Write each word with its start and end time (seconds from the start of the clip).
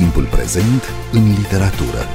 Timpul 0.00 0.24
prezent 0.24 0.82
în 1.12 1.28
literatură. 1.28 2.06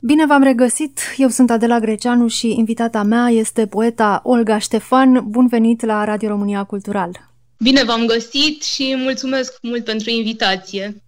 Bine 0.00 0.26
v-am 0.26 0.42
regăsit! 0.42 1.00
Eu 1.16 1.28
sunt 1.28 1.50
Adela 1.50 1.78
Greceanu 1.78 2.28
și 2.28 2.54
invitata 2.58 3.02
mea 3.02 3.28
este 3.28 3.66
poeta 3.66 4.20
Olga 4.24 4.58
Ștefan. 4.58 5.24
Bun 5.28 5.46
venit 5.46 5.84
la 5.84 6.04
Radio 6.04 6.28
România 6.28 6.64
Cultural! 6.64 7.32
Bine 7.58 7.84
v-am 7.84 8.06
găsit 8.06 8.62
și 8.62 8.94
mulțumesc 8.98 9.58
mult 9.62 9.84
pentru 9.84 10.10
invitație! 10.10 11.02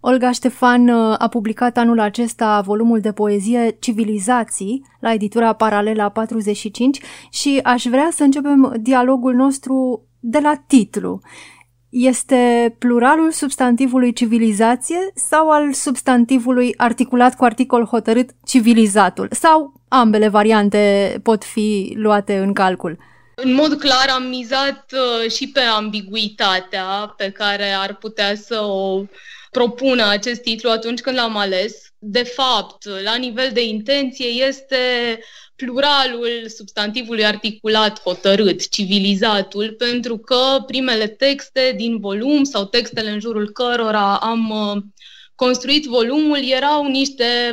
Olga 0.00 0.32
Ștefan 0.32 0.88
uh, 0.88 1.14
a 1.18 1.28
publicat 1.28 1.76
anul 1.76 2.00
acesta 2.00 2.60
volumul 2.60 3.00
de 3.00 3.12
poezie 3.12 3.76
Civilizații 3.80 4.84
la 5.00 5.12
editura 5.12 5.52
Paralela 5.52 6.08
45 6.08 7.00
și 7.30 7.60
aș 7.62 7.84
vrea 7.84 8.08
să 8.12 8.22
începem 8.22 8.76
dialogul 8.80 9.34
nostru 9.34 10.04
de 10.20 10.38
la 10.38 10.62
titlu. 10.66 11.20
Este 11.90 12.74
pluralul 12.78 13.30
substantivului 13.30 14.12
civilizație 14.12 14.98
sau 15.14 15.50
al 15.50 15.72
substantivului 15.72 16.74
articulat 16.76 17.36
cu 17.36 17.44
articol 17.44 17.84
hotărât 17.84 18.30
civilizatul? 18.46 19.28
Sau 19.30 19.80
ambele 19.88 20.28
variante 20.28 21.14
pot 21.22 21.44
fi 21.44 21.92
luate 21.96 22.36
în 22.36 22.52
calcul? 22.52 22.98
În 23.34 23.54
mod 23.54 23.74
clar 23.78 24.08
am 24.14 24.22
mizat 24.22 24.92
uh, 24.92 25.30
și 25.30 25.48
pe 25.48 25.60
ambiguitatea 25.60 27.14
pe 27.16 27.30
care 27.30 27.70
ar 27.72 27.94
putea 27.94 28.34
să 28.34 28.60
o 28.60 29.02
propună 29.50 30.08
acest 30.08 30.42
titlu 30.42 30.70
atunci 30.70 31.00
când 31.00 31.16
l-am 31.16 31.36
ales. 31.36 31.88
De 31.98 32.22
fapt, 32.22 32.84
la 33.02 33.14
nivel 33.14 33.50
de 33.52 33.64
intenție, 33.64 34.26
este 34.26 34.76
pluralul 35.56 36.48
substantivului 36.56 37.24
articulat 37.24 38.00
hotărât, 38.00 38.68
civilizatul, 38.68 39.74
pentru 39.78 40.18
că 40.18 40.62
primele 40.66 41.06
texte 41.06 41.74
din 41.76 41.98
volum 41.98 42.44
sau 42.44 42.64
textele 42.64 43.10
în 43.10 43.20
jurul 43.20 43.50
cărora 43.50 44.16
am 44.16 44.50
uh, 44.50 44.82
construit 45.34 45.84
volumul 45.84 46.50
erau 46.50 46.86
niște, 46.86 47.52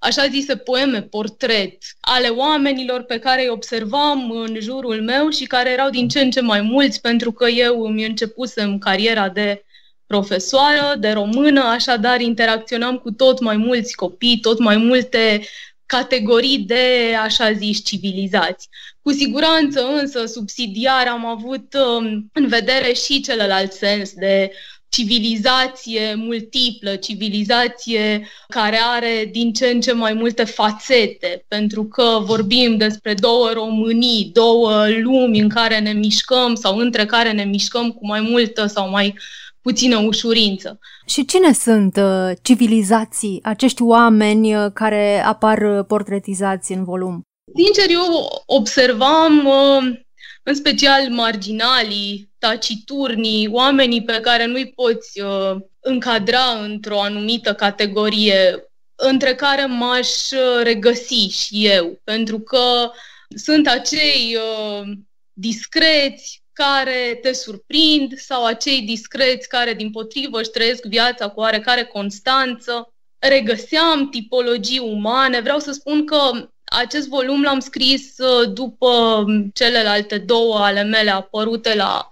așa 0.00 0.26
zise, 0.28 0.56
poeme, 0.56 1.02
portret 1.02 1.78
ale 2.00 2.28
oamenilor 2.28 3.02
pe 3.02 3.18
care 3.18 3.42
îi 3.42 3.48
observam 3.48 4.30
în 4.30 4.56
jurul 4.60 5.02
meu 5.02 5.28
și 5.30 5.44
care 5.44 5.70
erau 5.70 5.90
din 5.90 6.08
ce 6.08 6.20
în 6.20 6.30
ce 6.30 6.40
mai 6.40 6.60
mulți 6.60 7.00
pentru 7.00 7.32
că 7.32 7.48
eu 7.48 7.82
îmi 7.82 8.06
începusem 8.06 8.78
cariera 8.78 9.28
de 9.28 9.64
profesoară 10.12 10.96
de 10.98 11.10
română, 11.10 11.60
așadar 11.60 12.20
interacționam 12.20 12.96
cu 12.96 13.10
tot 13.10 13.40
mai 13.40 13.56
mulți 13.56 13.94
copii, 13.94 14.38
tot 14.40 14.58
mai 14.58 14.76
multe 14.76 15.40
categorii 15.86 16.58
de, 16.58 17.14
așa 17.22 17.52
zis, 17.52 17.84
civilizați. 17.84 18.68
Cu 19.02 19.12
siguranță, 19.12 19.86
însă, 20.00 20.26
subsidiar 20.26 21.06
am 21.06 21.26
avut 21.26 21.74
um, 21.74 22.30
în 22.32 22.46
vedere 22.46 22.92
și 22.92 23.20
celălalt 23.20 23.72
sens 23.72 24.12
de 24.12 24.52
civilizație 24.88 26.14
multiplă, 26.14 26.96
civilizație 26.96 28.28
care 28.48 28.78
are 28.94 29.28
din 29.32 29.52
ce 29.52 29.66
în 29.66 29.80
ce 29.80 29.92
mai 29.92 30.12
multe 30.12 30.44
fațete, 30.44 31.44
pentru 31.48 31.84
că 31.84 32.18
vorbim 32.22 32.76
despre 32.76 33.14
două 33.14 33.50
Românii, 33.52 34.30
două 34.32 34.88
lumi 34.88 35.40
în 35.40 35.48
care 35.48 35.78
ne 35.78 35.92
mișcăm 35.92 36.54
sau 36.54 36.76
între 36.76 37.06
care 37.06 37.32
ne 37.32 37.44
mișcăm 37.44 37.90
cu 37.90 38.06
mai 38.06 38.20
multă 38.20 38.66
sau 38.66 38.90
mai 38.90 39.14
puțină 39.62 39.98
ușurință. 39.98 40.78
Și 41.06 41.24
cine 41.24 41.52
sunt 41.52 41.96
uh, 41.96 42.30
civilizații, 42.42 43.40
acești 43.42 43.82
oameni 43.82 44.56
uh, 44.56 44.70
care 44.74 45.22
apar 45.24 45.58
uh, 45.62 45.84
portretizați 45.86 46.72
în 46.72 46.84
volum? 46.84 47.22
Sincer, 47.54 47.90
eu 47.90 48.42
observam 48.46 49.46
uh, 49.46 50.00
în 50.42 50.54
special 50.54 51.10
marginalii, 51.10 52.30
taciturnii, 52.38 53.48
oamenii 53.48 54.04
pe 54.04 54.20
care 54.20 54.46
nu-i 54.46 54.72
poți 54.72 55.20
uh, 55.20 55.56
încadra 55.80 56.44
într-o 56.62 57.00
anumită 57.00 57.54
categorie, 57.54 58.66
între 58.94 59.34
care 59.34 59.66
m-aș 59.66 60.08
uh, 60.30 60.62
regăsi 60.62 61.28
și 61.28 61.66
eu, 61.66 62.00
pentru 62.04 62.38
că 62.40 62.90
sunt 63.36 63.68
acei 63.68 64.36
uh, 64.36 64.88
discreți, 65.32 66.41
care 66.52 67.18
te 67.22 67.32
surprind 67.32 68.18
sau 68.18 68.44
acei 68.44 68.80
discreți 68.80 69.48
care, 69.48 69.74
din 69.74 69.90
potrivă, 69.90 70.40
își 70.40 70.50
trăiesc 70.50 70.84
viața 70.84 71.28
cu 71.28 71.40
oarecare 71.40 71.84
constanță. 71.84 72.92
Regăseam 73.18 74.08
tipologii 74.08 74.78
umane. 74.78 75.40
Vreau 75.40 75.58
să 75.58 75.72
spun 75.72 76.06
că 76.06 76.48
acest 76.64 77.08
volum 77.08 77.42
l-am 77.42 77.60
scris 77.60 78.18
uh, 78.18 78.52
după 78.52 79.24
celelalte 79.54 80.18
două 80.18 80.58
ale 80.58 80.82
mele 80.82 81.10
apărute 81.10 81.74
la 81.74 82.08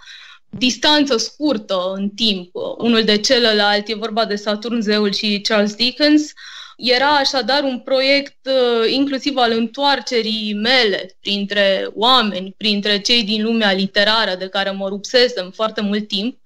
distanță 0.50 1.16
scurtă 1.16 1.92
în 1.94 2.08
timp, 2.08 2.50
unul 2.78 3.04
de 3.04 3.18
celălalt, 3.18 3.88
e 3.88 3.94
vorba 3.94 4.24
de 4.24 4.36
Saturn 4.36 4.80
Zeul 4.80 5.12
și 5.12 5.40
Charles 5.40 5.74
Dickens, 5.74 6.32
era 6.80 7.16
așadar 7.16 7.62
un 7.62 7.78
proiect 7.78 8.46
uh, 8.46 8.92
inclusiv 8.92 9.36
al 9.36 9.52
întoarcerii 9.52 10.54
mele 10.54 11.16
printre 11.20 11.86
oameni, 11.94 12.54
printre 12.56 13.00
cei 13.00 13.22
din 13.22 13.42
lumea 13.42 13.72
literară 13.72 14.34
de 14.34 14.48
care 14.48 14.70
mă 14.70 14.88
rupsesem 14.88 15.50
foarte 15.50 15.80
mult 15.80 16.08
timp 16.08 16.38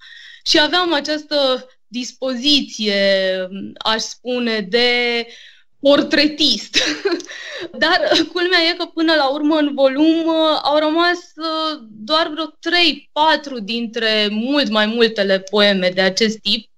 și 0.44 0.60
aveam 0.60 0.92
această 0.92 1.68
dispoziție, 1.86 3.02
aș 3.78 4.00
spune, 4.00 4.60
de 4.60 4.88
portretist. 5.80 6.78
Dar 7.82 8.00
culmea 8.32 8.58
e 8.70 8.74
că 8.74 8.84
până 8.84 9.14
la 9.14 9.28
urmă 9.28 9.56
în 9.56 9.74
volum 9.74 10.26
uh, 10.26 10.58
au 10.62 10.78
rămas 10.78 11.18
uh, 11.36 11.80
doar 11.90 12.28
vreo 12.28 12.46
3-4 13.60 13.62
dintre 13.62 14.28
mult 14.30 14.68
mai 14.68 14.86
multele 14.86 15.38
poeme 15.40 15.88
de 15.88 16.00
acest 16.00 16.38
tip 16.38 16.68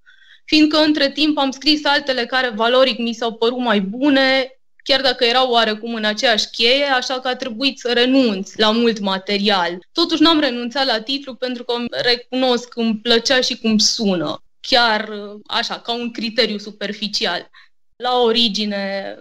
fiindcă 0.47 0.79
între 0.79 1.11
timp 1.13 1.39
am 1.39 1.51
scris 1.51 1.85
altele 1.85 2.27
care 2.27 2.49
valoric 2.49 2.99
mi 2.99 3.13
s-au 3.13 3.33
părut 3.33 3.59
mai 3.59 3.81
bune, 3.81 4.51
chiar 4.83 5.01
dacă 5.01 5.25
erau 5.25 5.51
oarecum 5.51 5.95
în 5.95 6.05
aceeași 6.05 6.51
cheie, 6.51 6.85
așa 6.85 7.21
că 7.21 7.29
a 7.29 7.37
trebuit 7.37 7.79
să 7.79 7.93
renunț 7.93 8.55
la 8.55 8.71
mult 8.71 8.99
material. 8.99 9.79
Totuși 9.93 10.23
n-am 10.23 10.41
renunțat 10.41 10.87
la 10.87 11.01
titlu 11.01 11.35
pentru 11.35 11.65
că 11.65 11.75
recunosc 11.91 12.69
că 12.69 12.81
îmi 12.81 12.97
plăcea 12.97 13.41
și 13.41 13.59
cum 13.59 13.79
sună, 13.79 14.43
chiar 14.61 15.13
așa, 15.47 15.81
ca 15.81 15.93
un 15.93 16.11
criteriu 16.11 16.59
superficial. 16.59 17.51
La 17.97 18.19
origine, 18.19 19.15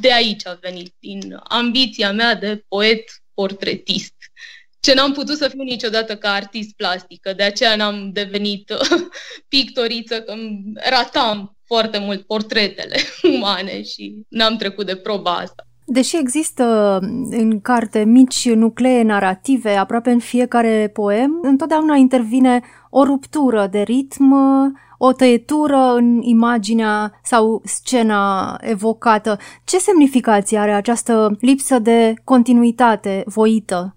de 0.00 0.12
aici 0.12 0.46
a 0.46 0.58
venit, 0.60 0.94
din 0.98 1.40
ambiția 1.44 2.12
mea 2.12 2.34
de 2.34 2.64
poet 2.68 3.04
portretist 3.34 4.14
ce 4.82 4.94
n-am 4.94 5.12
putut 5.12 5.36
să 5.36 5.48
fiu 5.48 5.62
niciodată 5.62 6.16
ca 6.16 6.30
artist 6.32 6.76
plastică, 6.76 7.32
de 7.36 7.42
aceea 7.42 7.76
n-am 7.76 8.10
devenit 8.12 8.72
pictoriță, 9.54 10.20
că 10.20 10.34
ratam 10.90 11.56
foarte 11.64 11.98
mult 11.98 12.26
portretele 12.26 12.96
umane 13.36 13.82
și 13.82 14.14
n-am 14.28 14.56
trecut 14.56 14.86
de 14.86 14.96
proba 14.96 15.30
asta. 15.30 15.66
Deși 15.84 16.16
există 16.16 16.98
în 17.30 17.60
carte 17.60 18.04
mici 18.04 18.48
nuclee 18.48 19.02
narrative 19.02 19.70
aproape 19.70 20.10
în 20.10 20.18
fiecare 20.18 20.90
poem, 20.92 21.38
întotdeauna 21.42 21.96
intervine 21.96 22.60
o 22.90 23.04
ruptură 23.04 23.68
de 23.70 23.80
ritm, 23.80 24.34
o 24.98 25.12
tăietură 25.12 25.94
în 25.94 26.20
imaginea 26.22 27.20
sau 27.22 27.62
scena 27.64 28.56
evocată. 28.60 29.38
Ce 29.64 29.78
semnificație 29.78 30.58
are 30.58 30.72
această 30.72 31.36
lipsă 31.40 31.78
de 31.78 32.14
continuitate 32.24 33.22
voită? 33.26 33.96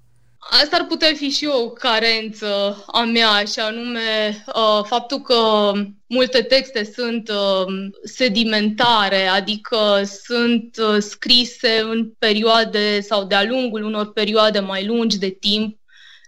Asta 0.50 0.76
ar 0.76 0.86
putea 0.86 1.14
fi 1.14 1.30
și 1.30 1.46
o 1.46 1.70
carență 1.70 2.84
a 2.88 3.04
mea, 3.04 3.44
și 3.44 3.60
anume 3.60 4.44
uh, 4.48 4.84
faptul 4.84 5.22
că 5.22 5.72
multe 6.08 6.42
texte 6.42 6.92
sunt 6.96 7.30
uh, 7.30 7.74
sedimentare, 8.04 9.28
adică 9.28 10.02
sunt 10.24 10.78
uh, 10.78 10.98
scrise 11.00 11.80
în 11.90 12.12
perioade 12.20 13.02
sau 13.02 13.24
de-a 13.24 13.44
lungul 13.44 13.84
unor 13.84 14.14
perioade 14.14 14.60
mai 14.60 14.86
lungi 14.86 15.18
de 15.18 15.30
timp 15.30 15.80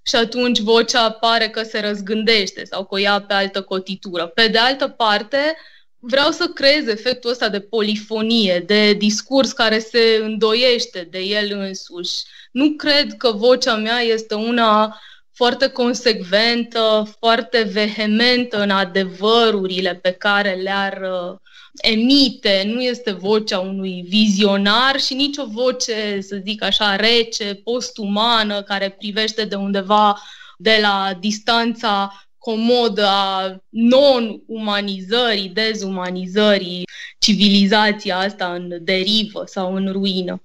și 0.04 0.16
atunci 0.16 0.60
vocea 0.60 1.12
pare 1.12 1.50
că 1.50 1.64
se 1.64 1.80
răzgândește 1.80 2.64
sau 2.64 2.86
că 2.86 2.96
o 2.96 2.98
ia 2.98 3.22
pe 3.22 3.34
altă 3.34 3.62
cotitură. 3.62 4.28
Pe 4.28 4.48
de 4.48 4.58
altă 4.58 4.88
parte, 4.88 5.58
vreau 6.00 6.32
să 6.32 6.48
creez 6.48 6.88
efectul 6.88 7.30
ăsta 7.30 7.50
de 7.50 7.60
polifonie, 7.60 8.64
de 8.66 8.94
discurs 8.94 9.52
care 9.52 9.80
se 9.80 10.20
îndoiește 10.22 11.08
de 11.12 11.20
el 11.20 11.52
însuși 11.52 12.24
nu 12.58 12.70
cred 12.70 13.14
că 13.18 13.32
vocea 13.32 13.76
mea 13.76 14.00
este 14.00 14.34
una 14.34 15.00
foarte 15.34 15.68
consecventă, 15.68 17.16
foarte 17.20 17.62
vehementă 17.62 18.62
în 18.62 18.70
adevărurile 18.70 19.96
pe 19.96 20.12
care 20.12 20.54
le-ar 20.54 21.02
uh, 21.02 21.38
emite. 21.82 22.64
Nu 22.66 22.82
este 22.82 23.12
vocea 23.12 23.60
unui 23.60 24.06
vizionar 24.08 25.00
și 25.00 25.14
nici 25.14 25.38
o 25.38 25.46
voce, 25.46 26.20
să 26.22 26.42
zic 26.46 26.64
așa, 26.64 26.96
rece, 26.96 27.62
postumană, 27.64 28.62
care 28.62 28.90
privește 28.90 29.46
de 29.46 29.56
undeva 29.56 30.22
de 30.58 30.78
la 30.82 31.18
distanța 31.20 32.22
comodă 32.38 33.06
a 33.06 33.56
non-umanizării, 33.70 35.50
dezumanizării, 35.50 36.86
civilizația 37.20 38.18
asta 38.18 38.54
în 38.54 38.78
derivă 38.82 39.44
sau 39.46 39.76
în 39.76 39.92
ruină. 39.92 40.42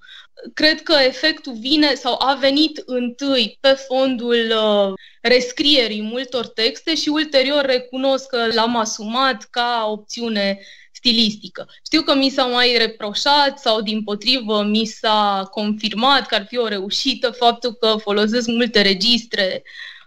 Cred 0.53 0.81
că 0.81 0.95
efectul 1.05 1.53
vine 1.59 1.93
sau 1.93 2.15
a 2.19 2.37
venit 2.39 2.83
întâi 2.85 3.57
pe 3.59 3.69
fondul 3.87 4.53
uh, 4.55 4.93
rescrierii 5.21 6.01
multor 6.01 6.47
texte 6.47 6.95
și 6.95 7.09
ulterior 7.09 7.65
recunosc 7.65 8.27
că 8.27 8.47
l-am 8.53 8.75
asumat 8.75 9.43
ca 9.43 9.87
opțiune 9.91 10.59
stilistică. 10.91 11.67
Știu 11.85 12.01
că 12.01 12.15
mi 12.15 12.29
s-a 12.29 12.45
mai 12.45 12.75
reproșat 12.77 13.59
sau 13.59 13.81
din 13.81 14.03
potrivă 14.03 14.63
mi 14.63 14.85
s-a 14.85 15.47
confirmat 15.51 16.25
că 16.25 16.35
ar 16.35 16.45
fi 16.47 16.57
o 16.57 16.67
reușită 16.67 17.31
faptul 17.31 17.73
că 17.73 17.95
folosesc 17.97 18.47
multe 18.47 18.81
registre 18.81 19.63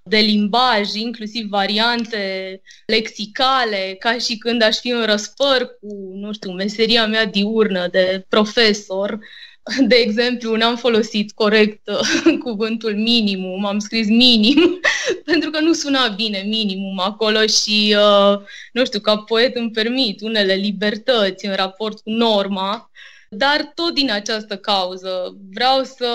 de 0.09 0.19
limbaj, 0.19 0.93
inclusiv 0.95 1.49
variante 1.49 2.61
lexicale, 2.87 3.97
ca 3.99 4.19
și 4.19 4.37
când 4.37 4.63
aș 4.63 4.77
fi 4.77 4.91
în 4.91 5.05
răspăr 5.05 5.67
cu, 5.81 6.11
nu 6.15 6.33
știu, 6.33 6.51
meseria 6.51 7.07
mea 7.07 7.25
diurnă 7.25 7.89
de 7.89 8.25
profesor. 8.29 9.19
De 9.89 9.95
exemplu, 9.95 10.57
n-am 10.57 10.77
folosit 10.77 11.33
corect 11.33 11.89
uh, 11.89 12.39
cuvântul 12.45 12.97
minimum, 12.97 13.65
am 13.65 13.79
scris 13.79 14.09
minim, 14.09 14.81
pentru 15.25 15.51
că 15.51 15.61
nu 15.61 15.73
suna 15.73 16.09
bine 16.09 16.43
minimum 16.47 17.01
acolo 17.01 17.47
și, 17.47 17.97
uh, 17.99 18.39
nu 18.73 18.85
știu, 18.85 19.01
ca 19.01 19.17
poet 19.17 19.57
îmi 19.57 19.71
permit 19.71 20.21
unele 20.21 20.55
libertăți 20.55 21.47
în 21.47 21.55
raport 21.55 22.01
cu 22.01 22.11
norma, 22.11 22.91
dar 23.29 23.73
tot 23.75 23.95
din 23.95 24.11
această 24.11 24.57
cauză 24.57 25.37
vreau 25.53 25.85
să 25.85 26.09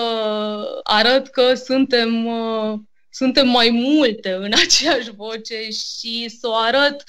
arăt 0.82 1.26
că 1.28 1.54
suntem 1.54 2.26
uh, 2.26 2.78
suntem 3.10 3.48
mai 3.48 3.70
multe 3.70 4.32
în 4.32 4.52
aceeași 4.66 5.10
voce 5.16 5.68
și 5.70 6.28
să 6.28 6.48
o 6.48 6.54
arăt 6.54 7.04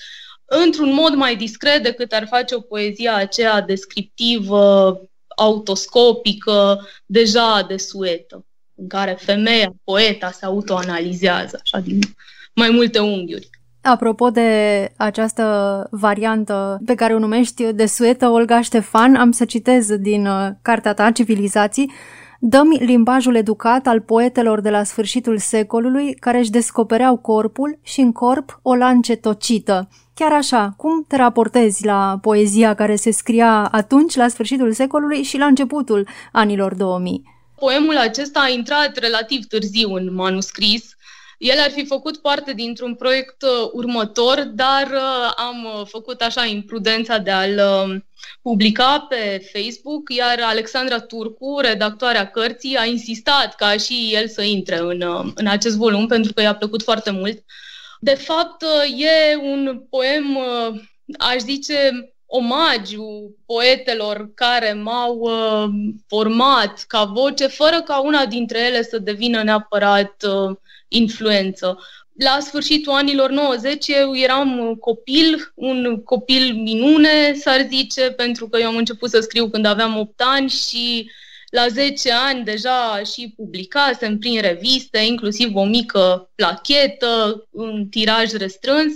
într-un 0.45 0.93
mod 0.93 1.13
mai 1.13 1.35
discret 1.35 1.83
decât 1.83 2.11
ar 2.11 2.27
face 2.27 2.55
o 2.55 2.59
poezie 2.59 3.09
aceea 3.09 3.61
descriptivă, 3.61 4.99
autoscopică, 5.35 6.87
deja 7.05 7.65
desuetă, 7.67 8.45
în 8.75 8.87
care 8.87 9.17
femeia, 9.19 9.73
poeta, 9.83 10.31
se 10.31 10.45
autoanalizează, 10.45 11.59
așa, 11.61 11.79
din 11.79 11.99
mai 12.55 12.69
multe 12.69 12.99
unghiuri. 12.99 13.49
Apropo 13.81 14.29
de 14.29 14.91
această 14.97 15.87
variantă 15.91 16.81
pe 16.85 16.95
care 16.95 17.13
o 17.13 17.19
numești 17.19 17.73
de 17.73 17.85
suetă 17.85 18.27
Olga 18.27 18.61
Ștefan, 18.61 19.15
am 19.15 19.31
să 19.31 19.45
citez 19.45 19.95
din 19.95 20.25
uh, 20.25 20.49
cartea 20.61 20.93
ta, 20.93 21.11
Civilizații, 21.11 21.91
dăm 22.39 22.69
limbajul 22.79 23.35
educat 23.35 23.87
al 23.87 24.01
poetelor 24.01 24.61
de 24.61 24.69
la 24.69 24.83
sfârșitul 24.83 25.37
secolului 25.37 26.13
care 26.13 26.37
își 26.37 26.49
descopereau 26.49 27.17
corpul 27.17 27.79
și 27.81 27.99
în 27.99 28.11
corp 28.11 28.59
o 28.61 28.75
lance 28.75 29.15
tocită. 29.15 29.89
Chiar 30.15 30.31
așa, 30.31 30.73
cum 30.77 31.05
te 31.07 31.15
raportezi 31.15 31.85
la 31.85 32.17
poezia 32.21 32.73
care 32.73 32.95
se 32.95 33.11
scria 33.11 33.67
atunci, 33.71 34.15
la 34.15 34.27
sfârșitul 34.27 34.73
secolului 34.73 35.23
și 35.23 35.37
la 35.37 35.45
începutul 35.45 36.07
anilor 36.31 36.75
2000? 36.75 37.23
Poemul 37.55 37.97
acesta 37.97 38.39
a 38.39 38.49
intrat 38.49 38.97
relativ 38.97 39.45
târziu 39.45 39.93
în 39.93 40.13
manuscris, 40.13 40.95
el 41.43 41.59
ar 41.59 41.71
fi 41.71 41.85
făcut 41.85 42.17
parte 42.17 42.53
dintr-un 42.53 42.95
proiect 42.95 43.41
uh, 43.41 43.69
următor, 43.71 44.43
dar 44.43 44.87
uh, 44.91 45.31
am 45.35 45.63
uh, 45.63 45.85
făcut 45.87 46.21
așa 46.21 46.45
imprudența 46.45 47.17
de 47.17 47.31
a-l 47.31 47.61
publica 48.41 48.99
pe 49.09 49.49
Facebook, 49.53 50.13
iar 50.13 50.39
Alexandra 50.41 50.99
Turcu, 50.99 51.59
redactoarea 51.61 52.29
cărții, 52.29 52.75
a 52.75 52.85
insistat 52.85 53.55
ca 53.55 53.77
și 53.77 54.09
el 54.13 54.27
să 54.27 54.41
intre 54.41 54.77
în, 54.77 55.31
în 55.35 55.47
acest 55.47 55.75
volum 55.75 56.07
pentru 56.07 56.33
că 56.33 56.41
i-a 56.41 56.55
plăcut 56.55 56.83
foarte 56.83 57.11
mult. 57.11 57.43
De 58.03 58.15
fapt, 58.15 58.63
e 58.97 59.35
un 59.35 59.83
poem, 59.89 60.37
aș 61.17 61.37
zice, 61.37 62.13
omagiu 62.25 63.35
poetelor 63.45 64.31
care 64.33 64.73
m-au 64.73 65.29
format 66.07 66.83
ca 66.87 67.03
voce, 67.03 67.47
fără 67.47 67.81
ca 67.81 68.01
una 68.01 68.25
dintre 68.25 68.59
ele 68.59 68.83
să 68.83 68.97
devină 68.97 69.43
neapărat 69.43 70.15
influență. 70.87 71.79
La 72.19 72.37
sfârșitul 72.39 72.93
anilor 72.93 73.29
90 73.29 73.87
eu 73.87 74.15
eram 74.15 74.75
copil, 74.79 75.51
un 75.55 76.03
copil 76.03 76.53
minune, 76.53 77.33
s-ar 77.33 77.65
zice, 77.69 78.11
pentru 78.11 78.49
că 78.49 78.59
eu 78.59 78.67
am 78.67 78.75
început 78.75 79.09
să 79.09 79.19
scriu 79.19 79.49
când 79.49 79.65
aveam 79.65 79.97
8 79.97 80.21
ani 80.25 80.49
și 80.49 81.11
la 81.53 81.67
10 81.67 82.11
ani 82.11 82.43
deja 82.43 83.01
și 83.13 83.33
publicasem 83.35 84.17
prin 84.17 84.41
reviste, 84.41 84.97
inclusiv 84.99 85.55
o 85.55 85.63
mică 85.65 86.31
plachetă, 86.35 87.47
un 87.49 87.87
tiraj 87.89 88.31
restrâns 88.31 88.93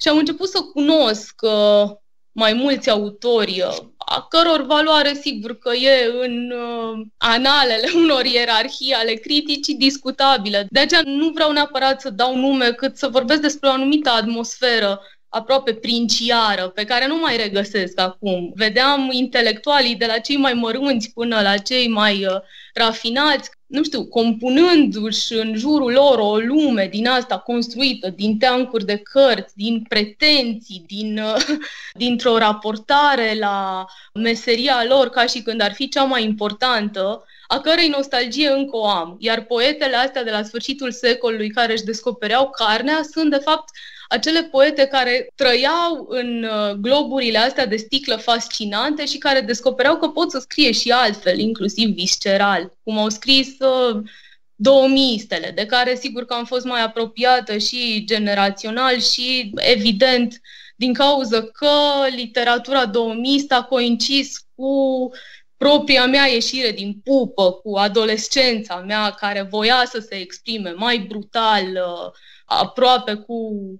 și 0.00 0.08
am 0.08 0.18
început 0.18 0.48
să 0.48 0.60
cunosc 0.60 1.34
uh, 1.42 1.90
mai 2.32 2.52
mulți 2.52 2.90
autori, 2.90 3.62
uh, 3.66 3.76
a 3.96 4.26
căror 4.28 4.62
valoare 4.62 5.14
sigur 5.14 5.58
că 5.58 5.74
e 5.74 6.10
în 6.20 6.50
uh, 6.50 7.06
analele 7.16 7.88
unor 8.02 8.24
ierarhii 8.24 8.92
ale 8.92 9.12
criticii 9.12 9.74
discutabile. 9.74 10.66
De 10.70 10.80
aceea 10.80 11.02
nu 11.04 11.28
vreau 11.28 11.52
neapărat 11.52 12.00
să 12.00 12.10
dau 12.10 12.36
nume, 12.36 12.72
cât 12.72 12.96
să 12.96 13.08
vorbesc 13.08 13.40
despre 13.40 13.68
o 13.68 13.72
anumită 13.72 14.10
atmosferă 14.10 15.00
aproape 15.30 15.74
princiară, 15.74 16.68
pe 16.68 16.84
care 16.84 17.06
nu 17.06 17.16
mai 17.16 17.36
regăsesc 17.36 18.00
acum. 18.00 18.52
Vedeam 18.54 19.10
intelectualii 19.12 19.96
de 19.96 20.06
la 20.06 20.18
cei 20.18 20.36
mai 20.36 20.52
mărunți 20.52 21.10
până 21.14 21.40
la 21.40 21.56
cei 21.56 21.88
mai 21.88 22.26
uh, 22.26 22.40
rafinați, 22.74 23.50
nu 23.66 23.82
știu, 23.84 24.04
compunându-și 24.06 25.32
în 25.32 25.56
jurul 25.56 25.92
lor 25.92 26.18
o 26.18 26.36
lume 26.36 26.88
din 26.90 27.06
asta 27.06 27.38
construită, 27.38 28.08
din 28.08 28.38
teancuri 28.38 28.84
de 28.84 28.96
cărți, 28.96 29.56
din 29.56 29.84
pretenții, 29.88 30.84
din, 30.86 31.18
uh, 31.18 31.46
dintr-o 32.02 32.38
raportare 32.38 33.36
la 33.38 33.84
meseria 34.14 34.84
lor 34.88 35.08
ca 35.08 35.26
și 35.26 35.42
când 35.42 35.60
ar 35.60 35.72
fi 35.72 35.88
cea 35.88 36.04
mai 36.04 36.24
importantă, 36.24 37.24
a 37.46 37.60
cărei 37.60 37.88
nostalgie 37.88 38.48
încă 38.48 38.76
o 38.76 38.86
am. 38.88 39.16
Iar 39.18 39.44
poetele 39.44 39.96
astea 39.96 40.24
de 40.24 40.30
la 40.30 40.42
sfârșitul 40.42 40.92
secolului 40.92 41.50
care 41.50 41.72
își 41.72 41.84
descopereau 41.84 42.50
carnea 42.50 43.00
sunt, 43.12 43.30
de 43.30 43.36
fapt, 43.36 43.70
acele 44.10 44.42
poete 44.42 44.86
care 44.86 45.32
trăiau 45.34 46.06
în 46.08 46.42
uh, 46.44 46.70
globurile 46.70 47.38
astea 47.38 47.66
de 47.66 47.76
sticlă 47.76 48.16
fascinante 48.16 49.06
și 49.06 49.18
care 49.18 49.40
descopereau 49.40 49.96
că 49.96 50.08
pot 50.08 50.30
să 50.30 50.38
scrie 50.38 50.72
și 50.72 50.90
altfel, 50.90 51.38
inclusiv 51.38 51.88
visceral, 51.88 52.72
cum 52.82 52.98
au 52.98 53.08
scris 53.08 53.48
uh, 53.58 54.02
douămiistele, 54.54 55.50
de 55.50 55.66
care 55.66 55.94
sigur 55.94 56.24
că 56.24 56.34
am 56.34 56.44
fost 56.44 56.64
mai 56.64 56.82
apropiată 56.82 57.58
și 57.58 58.04
generațional 58.04 59.00
și 59.00 59.50
evident 59.54 60.40
din 60.76 60.92
cauza 60.92 61.42
că 61.42 61.70
literatura 62.16 62.86
douămistă 62.86 63.54
a 63.54 63.64
coincis 63.64 64.46
cu 64.54 65.10
propria 65.64 66.06
mea 66.06 66.26
ieșire 66.26 66.70
din 66.70 67.00
pupă, 67.04 67.52
cu 67.52 67.76
adolescența 67.76 68.76
mea 68.76 69.10
care 69.10 69.42
voia 69.42 69.82
să 69.86 69.98
se 69.98 70.14
exprime 70.14 70.70
mai 70.70 70.98
brutal, 70.98 71.64
uh, 71.64 72.12
aproape 72.44 73.14
cu 73.14 73.36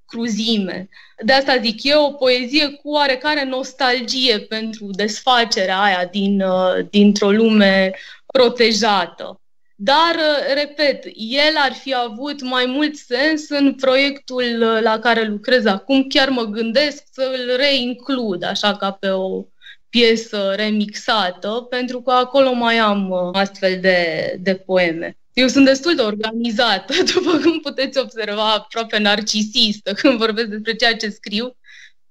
cruzime. 0.07 0.89
De 1.25 1.33
asta 1.33 1.59
zic 1.59 1.83
eu, 1.83 2.05
o 2.05 2.13
poezie 2.13 2.69
cu 2.69 2.91
oarecare 2.91 3.45
nostalgie 3.45 4.39
pentru 4.39 4.87
desfacerea 4.91 5.81
aia 5.81 6.05
din, 6.05 6.41
uh, 6.41 6.87
dintr-o 6.91 7.31
lume 7.31 7.95
protejată. 8.27 9.41
Dar, 9.75 10.15
uh, 10.15 10.55
repet, 10.55 11.05
el 11.15 11.57
ar 11.57 11.73
fi 11.73 11.95
avut 11.95 12.43
mai 12.43 12.65
mult 12.67 12.97
sens 12.97 13.49
în 13.49 13.75
proiectul 13.75 14.63
uh, 14.63 14.83
la 14.83 14.99
care 14.99 15.25
lucrez 15.25 15.65
acum. 15.65 16.07
Chiar 16.09 16.29
mă 16.29 16.43
gândesc 16.43 17.03
să 17.13 17.33
îl 17.35 17.57
reinclud, 17.57 18.45
așa 18.45 18.77
ca 18.77 18.91
pe 18.91 19.09
o 19.09 19.45
piesă 19.91 20.53
remixată, 20.57 21.67
pentru 21.71 22.01
că 22.01 22.11
acolo 22.11 22.53
mai 22.53 22.79
am 22.79 23.13
astfel 23.33 23.79
de, 23.81 24.37
de 24.41 24.55
poeme. 24.55 25.17
Eu 25.33 25.49
sunt 25.49 25.65
destul 25.65 25.95
de 25.95 26.03
organizată, 26.03 26.95
după 27.15 27.39
cum 27.39 27.61
puteți 27.61 27.99
observa, 27.99 28.53
aproape 28.53 28.99
narcisistă 28.99 29.93
când 29.93 30.19
vorbesc 30.19 30.47
despre 30.47 30.75
ceea 30.75 30.97
ce 30.97 31.09
scriu, 31.09 31.57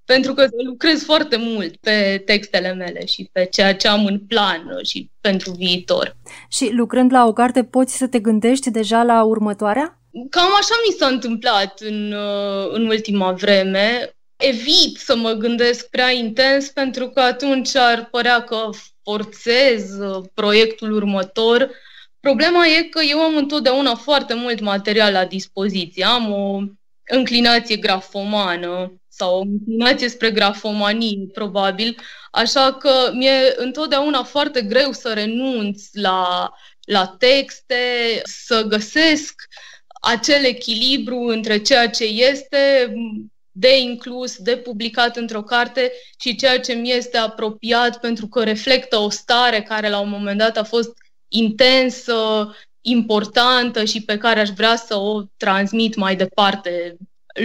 pentru 0.05 0.33
că 0.33 0.47
lucrez 0.65 1.03
foarte 1.03 1.37
mult 1.37 1.75
pe 1.75 2.21
textele 2.25 2.73
mele 2.73 3.05
și 3.05 3.29
pe 3.31 3.47
ceea 3.51 3.75
ce 3.75 3.87
am 3.87 4.05
în 4.05 4.19
plan 4.19 4.79
și 4.81 5.09
pentru 5.21 5.51
viitor. 5.51 6.15
Și 6.49 6.69
lucrând 6.71 7.11
la 7.11 7.25
o 7.27 7.33
carte, 7.33 7.63
poți 7.63 7.97
să 7.97 8.07
te 8.07 8.19
gândești 8.19 8.71
deja 8.71 9.03
la 9.03 9.23
următoarea? 9.23 9.99
Cam 10.29 10.51
așa 10.59 10.75
mi 10.87 10.95
s-a 10.97 11.07
întâmplat 11.07 11.79
în, 11.79 12.11
uh, 12.11 12.69
în 12.71 12.85
ultima 12.85 13.31
vreme. 13.31 14.13
Evit 14.39 14.97
să 14.97 15.15
mă 15.15 15.31
gândesc 15.31 15.89
prea 15.89 16.11
intens 16.11 16.69
pentru 16.69 17.09
că 17.09 17.19
atunci 17.19 17.75
ar 17.75 18.07
părea 18.11 18.43
că 18.43 18.69
forțez 19.03 19.99
uh, 19.99 20.23
proiectul 20.33 20.91
următor 20.91 21.71
Problema 22.19 22.65
e 22.67 22.83
că 22.83 23.01
eu 23.01 23.19
am 23.19 23.35
întotdeauna 23.35 23.95
foarte 23.95 24.33
mult 24.33 24.59
material 24.59 25.11
la 25.11 25.25
dispoziție. 25.25 26.05
Am 26.05 26.31
o 26.31 26.59
înclinație 27.03 27.75
grafomană 27.75 29.01
sau 29.07 29.37
o 29.37 29.41
înclinație 29.41 30.09
spre 30.09 30.31
grafomanie, 30.31 31.27
probabil, 31.33 31.97
așa 32.31 32.73
că 32.73 33.11
mi-e 33.13 33.53
întotdeauna 33.55 34.23
foarte 34.23 34.61
greu 34.61 34.91
să 34.91 35.13
renunț 35.13 35.83
la, 35.91 36.49
la 36.85 37.15
texte, 37.17 37.75
să 38.23 38.63
găsesc 38.67 39.41
acel 40.01 40.43
echilibru 40.43 41.17
între 41.19 41.61
ceea 41.61 41.89
ce 41.89 42.03
este 42.03 42.93
de 43.59 43.79
inclus, 43.79 44.37
de 44.37 44.57
publicat 44.57 45.15
într-o 45.17 45.41
carte 45.41 45.91
și 46.19 46.35
ceea 46.35 46.59
ce 46.59 46.73
mi 46.73 46.91
este 46.91 47.17
apropiat 47.17 47.99
pentru 47.99 48.27
că 48.27 48.43
reflectă 48.43 48.97
o 48.97 49.09
stare 49.09 49.61
care 49.61 49.89
la 49.89 49.99
un 49.99 50.09
moment 50.09 50.37
dat 50.37 50.57
a 50.57 50.63
fost 50.63 50.91
intensă, 51.27 52.15
importantă 52.81 53.83
și 53.83 54.03
pe 54.03 54.17
care 54.17 54.39
aș 54.39 54.49
vrea 54.49 54.75
să 54.75 54.95
o 54.97 55.21
transmit 55.37 55.95
mai 55.95 56.15
departe 56.15 56.97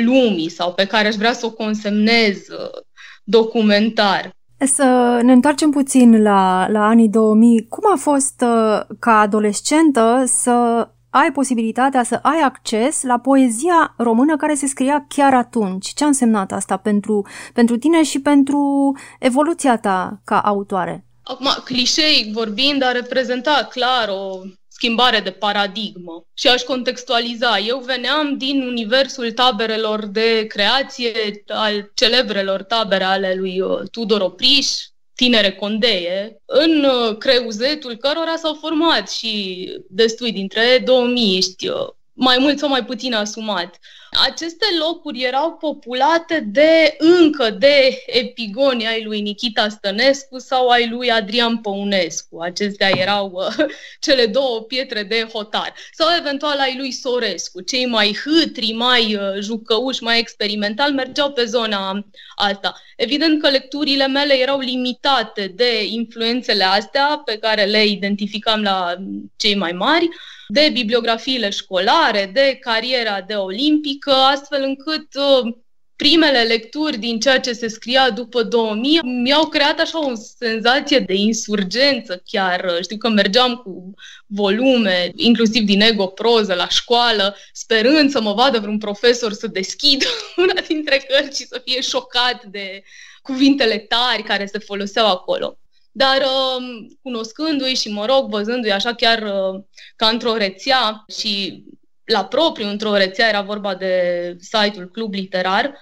lumii 0.04 0.48
sau 0.48 0.72
pe 0.72 0.86
care 0.86 1.08
aș 1.08 1.14
vrea 1.14 1.32
să 1.32 1.46
o 1.46 1.50
consemnez 1.50 2.36
uh, 2.36 2.82
documentar. 3.24 4.30
Să 4.58 5.20
ne 5.22 5.32
întoarcem 5.32 5.70
puțin 5.70 6.22
la, 6.22 6.66
la 6.70 6.86
anii 6.86 7.08
2000. 7.08 7.66
Cum 7.68 7.92
a 7.92 7.96
fost 7.96 8.40
uh, 8.40 8.80
ca 8.98 9.18
adolescentă 9.18 10.22
să 10.26 10.88
ai 11.20 11.32
posibilitatea 11.32 12.02
să 12.02 12.18
ai 12.22 12.40
acces 12.40 13.02
la 13.02 13.18
poezia 13.18 13.94
română 13.96 14.36
care 14.36 14.54
se 14.54 14.66
scria 14.66 15.04
chiar 15.08 15.34
atunci? 15.34 15.92
Ce 15.94 16.04
a 16.04 16.06
însemnat 16.06 16.52
asta 16.52 16.76
pentru, 16.76 17.26
pentru 17.52 17.76
tine 17.76 18.02
și 18.02 18.20
pentru 18.20 18.92
evoluția 19.18 19.78
ta 19.78 20.20
ca 20.24 20.40
autoare? 20.40 21.04
Acum, 21.22 21.46
clișei 21.64 22.30
vorbind, 22.32 22.82
a 22.82 22.92
reprezentat 22.92 23.68
clar 23.68 24.08
o 24.08 24.40
schimbare 24.68 25.20
de 25.20 25.30
paradigmă 25.30 26.26
și 26.34 26.48
aș 26.48 26.62
contextualiza. 26.62 27.58
Eu 27.58 27.78
veneam 27.78 28.36
din 28.36 28.62
universul 28.62 29.32
taberelor 29.32 30.06
de 30.06 30.46
creație 30.46 31.44
al 31.48 31.90
celebrelor 31.94 32.62
tabere 32.62 33.04
ale 33.04 33.34
lui 33.38 33.60
uh, 33.60 33.88
Tudor 33.90 34.20
Opriș, 34.20 34.68
tinere 35.14 35.52
condeie, 35.52 36.42
în 36.44 36.84
uh, 36.84 37.16
creuzetul 37.18 37.96
cărora 37.96 38.36
s-au 38.36 38.54
format 38.54 39.10
și 39.10 39.68
destui 39.88 40.32
dintre 40.32 40.82
douămiști, 40.84 41.68
uh, 41.68 41.88
mai 42.12 42.36
mult 42.40 42.58
sau 42.58 42.68
mai 42.68 42.84
puțin 42.84 43.14
asumat. 43.14 43.78
Aceste 44.22 44.66
locuri 44.78 45.22
erau 45.22 45.52
populate 45.52 46.40
de 46.40 46.96
încă 46.98 47.50
de 47.50 48.02
epigoni 48.06 48.86
ai 48.86 49.02
lui 49.04 49.20
Nikita 49.20 49.68
Stănescu 49.68 50.38
sau 50.38 50.68
ai 50.68 50.88
lui 50.88 51.10
Adrian 51.10 51.58
Păunescu. 51.58 52.40
Acestea 52.40 52.88
erau 52.88 53.32
uh, 53.34 53.66
cele 54.00 54.26
două 54.26 54.60
pietre 54.60 55.02
de 55.02 55.28
hotar. 55.32 55.74
Sau 55.92 56.08
eventual 56.18 56.58
ai 56.58 56.76
lui 56.76 56.90
Sorescu. 56.90 57.60
Cei 57.60 57.86
mai 57.86 58.16
hâtri, 58.24 58.72
mai 58.72 59.14
uh, 59.14 59.40
jucăuși, 59.40 60.02
mai 60.02 60.18
experimental 60.18 60.92
mergeau 60.92 61.32
pe 61.32 61.44
zona 61.44 62.06
asta. 62.36 62.74
Evident 62.96 63.42
că 63.42 63.48
lecturile 63.48 64.06
mele 64.06 64.34
erau 64.34 64.58
limitate 64.58 65.46
de 65.46 65.84
influențele 65.84 66.64
astea 66.64 67.22
pe 67.24 67.38
care 67.38 67.64
le 67.64 67.84
identificam 67.84 68.62
la 68.62 68.94
cei 69.36 69.54
mai 69.54 69.72
mari, 69.72 70.08
de 70.48 70.70
bibliografiile 70.72 71.50
școlare, 71.50 72.30
de 72.32 72.58
cariera 72.60 73.20
de 73.20 73.34
olimpică, 73.34 74.12
astfel 74.12 74.62
încât 74.62 75.08
uh, 75.14 75.54
primele 75.96 76.42
lecturi 76.42 76.98
din 76.98 77.20
ceea 77.20 77.40
ce 77.40 77.52
se 77.52 77.68
scria 77.68 78.10
după 78.10 78.42
2000 78.42 79.00
mi-au 79.02 79.46
creat 79.46 79.80
așa 79.80 80.06
o 80.06 80.12
senzație 80.38 80.98
de 80.98 81.14
insurgență 81.14 82.22
chiar. 82.24 82.78
Știu 82.82 82.96
că 82.96 83.08
mergeam 83.08 83.54
cu 83.54 83.94
volume, 84.26 85.12
inclusiv 85.16 85.62
din 85.62 85.80
ego 85.80 86.06
proză 86.06 86.54
la 86.54 86.68
școală, 86.68 87.36
sperând 87.52 88.10
să 88.10 88.20
mă 88.20 88.32
vadă 88.32 88.58
vreun 88.58 88.78
profesor 88.78 89.32
să 89.32 89.46
deschid 89.46 90.02
una 90.42 90.60
dintre 90.68 91.04
cărți 91.08 91.40
și 91.40 91.46
să 91.46 91.60
fie 91.64 91.80
șocat 91.80 92.44
de 92.44 92.82
cuvintele 93.22 93.78
tari 93.78 94.22
care 94.22 94.46
se 94.46 94.58
foloseau 94.58 95.10
acolo. 95.10 95.58
Dar 95.96 96.20
uh, 96.20 96.86
cunoscându-i 97.02 97.74
și, 97.74 97.88
mă 97.88 98.06
rog, 98.06 98.30
văzându-i 98.30 98.72
așa 98.72 98.94
chiar 98.94 99.22
uh, 99.22 99.62
ca 99.96 100.08
într-o 100.08 100.36
rețea 100.36 101.04
și 101.18 101.64
la 102.04 102.24
propriu 102.24 102.68
într-o 102.68 102.96
rețea, 102.96 103.28
era 103.28 103.40
vorba 103.40 103.74
de 103.74 104.36
site-ul 104.40 104.90
Club 104.90 105.14
Literar, 105.14 105.78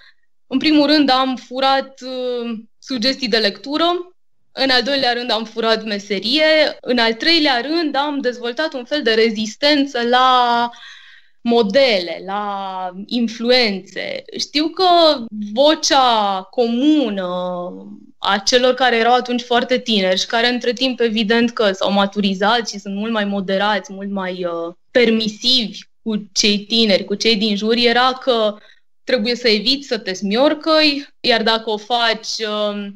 în 0.47 0.57
primul 0.57 0.87
rând 0.87 1.09
am 1.09 1.35
furat 1.35 2.01
uh, 2.01 2.59
sugestii 2.79 3.27
de 3.27 3.37
lectură, 3.37 3.85
în 4.51 4.69
al 4.69 4.83
doilea 4.83 5.13
rând 5.13 5.31
am 5.31 5.45
furat 5.45 5.83
meserie, 5.83 6.77
în 6.81 6.97
al 6.97 7.13
treilea 7.13 7.61
rând 7.61 7.95
am 7.95 8.19
dezvoltat 8.19 8.73
un 8.73 8.85
fel 8.85 9.01
de 9.01 9.13
rezistență 9.13 10.01
la 10.07 10.69
modele, 11.41 12.21
la 12.25 12.91
influențe. 13.05 14.23
Știu 14.39 14.67
că 14.67 14.85
vocea 15.53 16.47
comună 16.49 17.25
a 18.25 18.37
celor 18.37 18.73
care 18.73 18.97
erau 18.97 19.13
atunci 19.13 19.41
foarte 19.41 19.79
tineri 19.79 20.19
și 20.19 20.25
care 20.25 20.47
între 20.47 20.73
timp 20.73 20.99
evident 20.99 21.51
că 21.51 21.71
s-au 21.71 21.91
maturizat 21.91 22.69
și 22.69 22.79
sunt 22.79 22.95
mult 22.95 23.11
mai 23.11 23.25
moderați, 23.25 23.93
mult 23.93 24.09
mai 24.09 24.45
uh, 24.45 24.73
permisivi 24.91 25.79
cu 26.01 26.29
cei 26.31 26.59
tineri, 26.59 27.03
cu 27.03 27.15
cei 27.15 27.35
din 27.35 27.55
jur, 27.55 27.75
era 27.75 28.13
că 28.13 28.57
trebuie 29.03 29.35
să 29.35 29.47
eviți 29.47 29.87
să 29.87 29.97
te 29.97 30.13
smiorcăi, 30.13 31.07
iar 31.19 31.43
dacă 31.43 31.69
o 31.69 31.77
faci, 31.77 32.27
uh, 32.39 32.87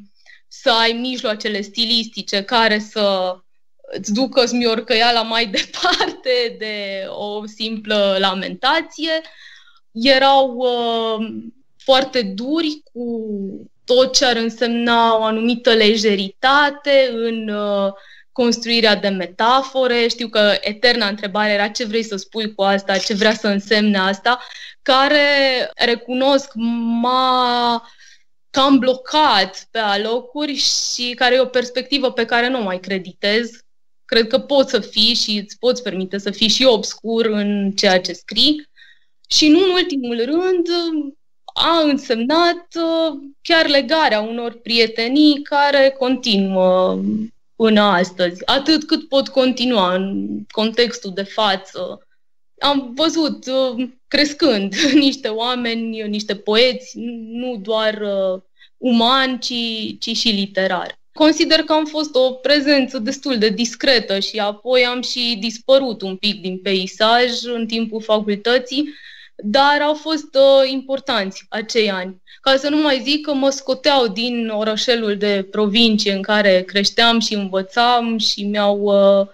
să 0.48 0.70
ai 0.70 0.92
mijloacele 0.92 1.60
stilistice 1.60 2.42
care 2.42 2.78
să 2.78 3.36
îți 3.80 4.12
ducă 4.12 4.46
smiorcăiala 4.46 5.22
mai 5.22 5.46
departe 5.56 6.56
de 6.58 7.06
o 7.08 7.46
simplă 7.46 8.16
lamentație. 8.18 9.20
Erau 9.92 10.54
uh, 10.56 11.26
foarte 11.76 12.22
duri 12.22 12.82
cu 12.92 13.30
tot 13.88 14.16
ce 14.16 14.24
ar 14.24 14.36
însemna 14.36 15.18
o 15.18 15.22
anumită 15.22 15.72
lejeritate 15.72 17.08
în 17.12 17.48
uh, 17.48 17.92
construirea 18.32 18.96
de 18.96 19.08
metafore. 19.08 20.08
Știu 20.08 20.28
că 20.28 20.56
eterna 20.60 21.08
întrebare 21.08 21.52
era 21.52 21.68
ce 21.68 21.84
vrei 21.84 22.02
să 22.02 22.16
spui 22.16 22.54
cu 22.54 22.62
asta, 22.62 22.98
ce 22.98 23.14
vrea 23.14 23.34
să 23.34 23.48
însemne 23.48 23.98
asta, 23.98 24.38
care, 24.82 25.20
recunosc, 25.74 26.50
m-a 27.00 27.88
cam 28.50 28.78
blocat 28.78 29.68
pe 29.70 29.78
alocuri 29.78 30.54
și 30.54 31.14
care 31.14 31.34
e 31.34 31.40
o 31.40 31.46
perspectivă 31.46 32.12
pe 32.12 32.24
care 32.24 32.48
nu 32.48 32.62
mai 32.62 32.80
creditez. 32.80 33.50
Cred 34.04 34.26
că 34.26 34.38
poți 34.38 34.70
să 34.70 34.80
fii 34.80 35.14
și 35.14 35.42
îți 35.44 35.58
poți 35.58 35.82
permite 35.82 36.18
să 36.18 36.30
fii 36.30 36.48
și 36.48 36.64
obscur 36.64 37.24
în 37.26 37.72
ceea 37.72 38.00
ce 38.00 38.12
scrii. 38.12 38.68
Și 39.28 39.48
nu 39.48 39.58
în 39.64 39.70
ultimul 39.70 40.24
rând, 40.24 40.66
a 41.58 41.80
însemnat 41.80 42.66
uh, 42.74 43.18
chiar 43.42 43.68
legarea 43.68 44.20
unor 44.20 44.52
prietenii 44.52 45.42
care 45.42 45.94
continuă 45.98 47.02
până 47.56 47.80
astăzi, 47.80 48.46
atât 48.46 48.84
cât 48.84 49.08
pot 49.08 49.28
continua 49.28 49.94
în 49.94 50.26
contextul 50.50 51.12
de 51.14 51.22
față. 51.22 52.06
Am 52.58 52.92
văzut 52.94 53.46
uh, 53.46 53.88
crescând 54.08 54.74
niște 55.06 55.28
oameni, 55.28 56.08
niște 56.08 56.36
poeți, 56.36 56.98
nu 57.32 57.56
doar 57.62 57.94
uh, 57.94 58.40
umani, 58.76 59.38
ci, 59.38 59.98
ci 59.98 60.16
și 60.16 60.28
literari. 60.28 60.98
Consider 61.12 61.62
că 61.62 61.72
am 61.72 61.84
fost 61.84 62.14
o 62.14 62.32
prezență 62.32 62.98
destul 62.98 63.38
de 63.38 63.48
discretă 63.48 64.18
și 64.18 64.38
apoi 64.38 64.84
am 64.84 65.02
și 65.02 65.36
dispărut 65.40 66.02
un 66.02 66.16
pic 66.16 66.40
din 66.40 66.58
peisaj 66.58 67.30
în 67.42 67.66
timpul 67.66 68.02
facultății, 68.02 68.94
dar 69.44 69.80
au 69.82 69.94
fost 69.94 70.34
uh, 70.34 70.70
importanți 70.70 71.46
acei 71.48 71.90
ani. 71.90 72.22
Ca 72.40 72.56
să 72.56 72.68
nu 72.68 72.76
mai 72.76 73.00
zic 73.04 73.26
că 73.26 73.34
mă 73.34 73.50
scoteau 73.50 74.06
din 74.06 74.48
orășelul 74.48 75.16
de 75.16 75.48
provincie 75.50 76.12
în 76.12 76.22
care 76.22 76.62
creșteam 76.62 77.20
și 77.20 77.34
învățam 77.34 78.18
și 78.18 78.42
mi-au 78.42 78.80
uh, 78.80 79.26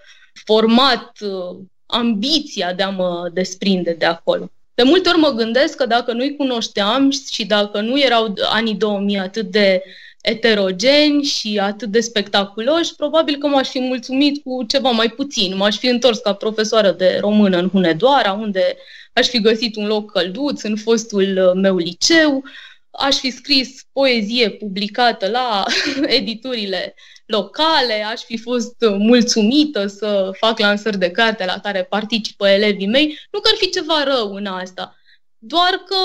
format 0.44 1.12
uh, 1.20 1.56
ambiția 1.86 2.72
de 2.72 2.82
a 2.82 2.88
mă 2.88 3.30
desprinde 3.32 3.92
de 3.98 4.04
acolo. 4.04 4.50
De 4.74 4.82
multe 4.82 5.08
ori 5.08 5.18
mă 5.18 5.30
gândesc 5.30 5.76
că 5.76 5.86
dacă 5.86 6.12
nu-i 6.12 6.36
cunoșteam 6.36 7.10
și 7.30 7.46
dacă 7.46 7.80
nu 7.80 8.00
erau 8.00 8.34
anii 8.50 8.74
2000 8.74 9.18
atât 9.18 9.46
de 9.46 9.82
eterogeni 10.22 11.22
și 11.22 11.58
atât 11.62 11.88
de 11.88 12.00
spectaculoși, 12.00 12.94
probabil 12.94 13.36
că 13.36 13.46
m-aș 13.46 13.68
fi 13.68 13.80
mulțumit 13.80 14.42
cu 14.44 14.64
ceva 14.68 14.90
mai 14.90 15.08
puțin. 15.08 15.56
M-aș 15.56 15.76
fi 15.76 15.86
întors 15.86 16.18
ca 16.18 16.32
profesoară 16.32 16.90
de 16.90 17.18
română 17.20 17.58
în 17.58 17.68
Hunedoara, 17.68 18.32
unde 18.32 18.76
aș 19.14 19.26
fi 19.26 19.40
găsit 19.40 19.76
un 19.76 19.86
loc 19.86 20.12
călduț 20.12 20.62
în 20.62 20.76
fostul 20.76 21.38
uh, 21.46 21.60
meu 21.62 21.76
liceu, 21.76 22.44
aș 22.90 23.16
fi 23.16 23.30
scris 23.30 23.82
poezie 23.92 24.50
publicată 24.50 25.28
la 25.28 25.64
editurile 26.18 26.94
locale, 27.26 28.02
aș 28.02 28.20
fi 28.20 28.38
fost 28.38 28.74
uh, 28.80 28.96
mulțumită 28.98 29.86
să 29.86 30.30
fac 30.38 30.58
lansări 30.58 30.98
de 30.98 31.10
carte 31.10 31.44
la 31.44 31.58
care 31.62 31.84
participă 31.84 32.48
elevii 32.48 32.86
mei. 32.86 33.18
Nu 33.30 33.40
că 33.40 33.48
ar 33.52 33.56
fi 33.58 33.70
ceva 33.70 34.02
rău 34.04 34.34
în 34.34 34.46
asta, 34.46 34.96
doar 35.38 35.70
că, 35.86 35.96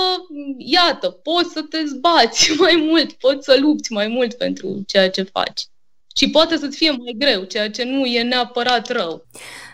iată, 0.57 1.09
poți 1.09 1.51
să 1.51 1.61
te 1.61 1.85
zbați 1.85 2.51
mai 2.59 2.75
mult, 2.75 3.11
poți 3.11 3.45
să 3.45 3.57
lupți 3.59 3.91
mai 3.91 4.07
mult 4.07 4.33
pentru 4.33 4.83
ceea 4.87 5.09
ce 5.09 5.23
faci. 5.23 5.61
Și 6.15 6.29
poate 6.29 6.57
să-ți 6.57 6.77
fie 6.77 6.91
mai 6.91 7.15
greu, 7.17 7.43
ceea 7.43 7.69
ce 7.69 7.83
nu 7.83 8.05
e 8.05 8.21
neapărat 8.21 8.89
rău. 8.89 9.25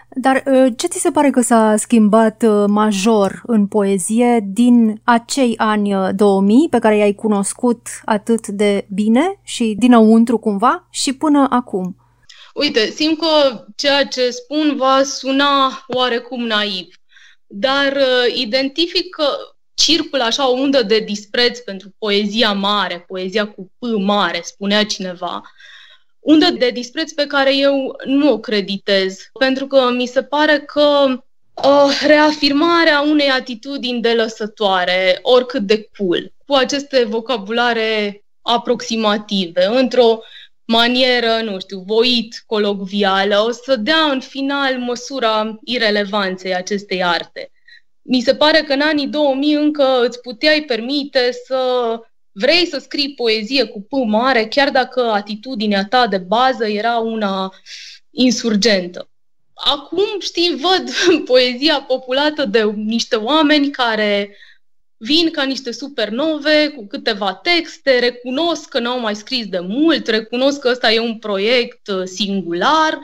Dar 0.10 0.44
uh, 0.46 0.74
ce 0.78 0.88
ți 0.88 1.00
se 1.00 1.12
pare 1.12 1.30
că 1.30 1.42
s-a 1.42 1.76
schimbat 1.78 2.44
uh, 2.44 2.64
major 2.68 3.42
în 3.46 3.68
poezie 3.68 4.40
din 4.44 5.02
acei 5.04 5.54
ani 5.58 6.14
2000 6.16 6.58
uh, 6.58 6.68
pe 6.70 6.80
care 6.80 6.98
i-ai 6.98 7.14
cunoscut 7.14 7.88
atât 8.06 8.48
de 8.48 8.86
bine 8.94 9.40
și 9.44 9.76
dinăuntru 9.78 10.38
cumva 10.38 10.88
și 10.92 11.14
până 11.14 11.48
acum? 11.50 11.96
Uite, 12.54 12.90
simt 12.90 13.20
că 13.20 13.66
ceea 13.76 14.06
ce 14.06 14.30
spun 14.30 14.76
va 14.78 15.04
suna 15.04 15.84
oarecum 15.88 16.46
naiv, 16.46 16.88
dar 17.48 17.98
identific 18.36 19.10
că 19.10 19.26
circulă 19.74 20.24
așa 20.24 20.50
o 20.50 20.54
undă 20.54 20.84
de 20.84 21.00
dispreț 21.00 21.60
pentru 21.60 21.96
poezia 21.98 22.54
mare, 22.54 23.04
poezia 23.08 23.48
cu 23.48 23.72
P 23.80 23.86
mare, 24.00 24.42
spunea 24.44 24.86
cineva, 24.86 25.42
undă 26.26 26.52
de 26.52 26.70
dispreț 26.70 27.12
pe 27.12 27.26
care 27.26 27.56
eu 27.56 27.96
nu 28.06 28.32
o 28.32 28.40
creditez, 28.40 29.30
pentru 29.40 29.68
că 29.68 29.92
mi 29.92 30.06
se 30.06 30.24
pare 30.24 30.60
că 30.60 31.20
uh, 31.54 32.02
reafirmarea 32.08 33.02
unei 33.02 33.30
atitudini 33.30 34.02
de 34.02 34.14
lăsătoare, 34.14 35.20
oricât 35.22 35.62
de 35.62 35.90
cool, 35.98 36.32
cu 36.46 36.54
aceste 36.54 37.04
vocabulare 37.04 38.24
aproximative, 38.42 39.66
într-o 39.66 40.20
manieră, 40.66 41.42
nu 41.44 41.60
știu, 41.60 41.84
voit 41.86 42.44
colocvială, 42.46 43.44
o 43.48 43.52
să 43.52 43.76
dea 43.76 44.12
în 44.12 44.20
final 44.20 44.78
măsura 44.78 45.58
irelevanței 45.64 46.56
acestei 46.56 47.04
arte. 47.04 47.52
Mi 48.02 48.22
se 48.22 48.36
pare 48.36 48.62
că 48.62 48.74
în 48.74 48.82
anii 48.82 49.08
2000 49.08 49.54
încă 49.54 50.06
îți 50.08 50.22
puteai 50.22 50.62
permite 50.62 51.30
să 51.46 51.60
vrei 52.38 52.68
să 52.68 52.78
scrii 52.78 53.14
poezie 53.14 53.64
cu 53.64 53.82
P 53.82 53.92
mare, 53.92 54.46
chiar 54.46 54.70
dacă 54.70 55.02
atitudinea 55.02 55.86
ta 55.86 56.08
de 56.08 56.18
bază 56.18 56.68
era 56.68 56.98
una 56.98 57.54
insurgentă. 58.10 59.10
Acum, 59.54 60.20
știi, 60.20 60.60
văd 60.62 60.90
poezia 61.32 61.82
populată 61.82 62.46
de 62.46 62.64
niște 62.76 63.16
oameni 63.16 63.70
care 63.70 64.38
vin 64.98 65.32
ca 65.32 65.44
niște 65.44 65.72
supernove 65.72 66.68
cu 66.68 66.88
câteva 66.88 67.34
texte, 67.34 68.00
recunosc 68.00 68.70
că 68.70 68.80
n-au 68.80 69.00
mai 69.00 69.16
scris 69.16 69.48
de 69.48 69.60
mult, 69.60 70.08
recunosc 70.08 70.60
că 70.60 70.70
ăsta 70.70 70.92
e 70.92 71.00
un 71.00 71.18
proiect 71.18 71.88
uh, 71.88 72.04
singular 72.04 73.00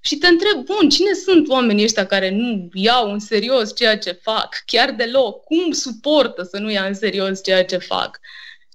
și 0.00 0.16
te 0.16 0.26
întreb, 0.26 0.64
bun, 0.64 0.88
cine 0.88 1.12
sunt 1.12 1.48
oamenii 1.48 1.84
ăștia 1.84 2.06
care 2.06 2.30
nu 2.30 2.68
iau 2.72 3.12
în 3.12 3.18
serios 3.18 3.76
ceea 3.76 3.98
ce 3.98 4.12
fac, 4.12 4.62
chiar 4.66 4.90
deloc? 4.92 5.44
Cum 5.44 5.72
suportă 5.72 6.42
să 6.42 6.58
nu 6.58 6.70
ia 6.70 6.84
în 6.84 6.94
serios 6.94 7.42
ceea 7.42 7.64
ce 7.64 7.76
fac? 7.76 8.20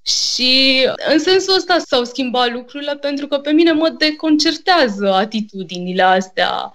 Și 0.02 0.88
în 1.12 1.20
sensul 1.20 1.56
ăsta 1.56 1.80
s-au 1.80 2.04
schimbat 2.04 2.52
lucrurile 2.52 2.96
pentru 2.96 3.28
că 3.28 3.40
pe 3.40 3.52
mine 3.52 3.72
mă 3.72 3.90
deconcertează 3.90 5.14
atitudinile 5.14 6.02
astea 6.02 6.72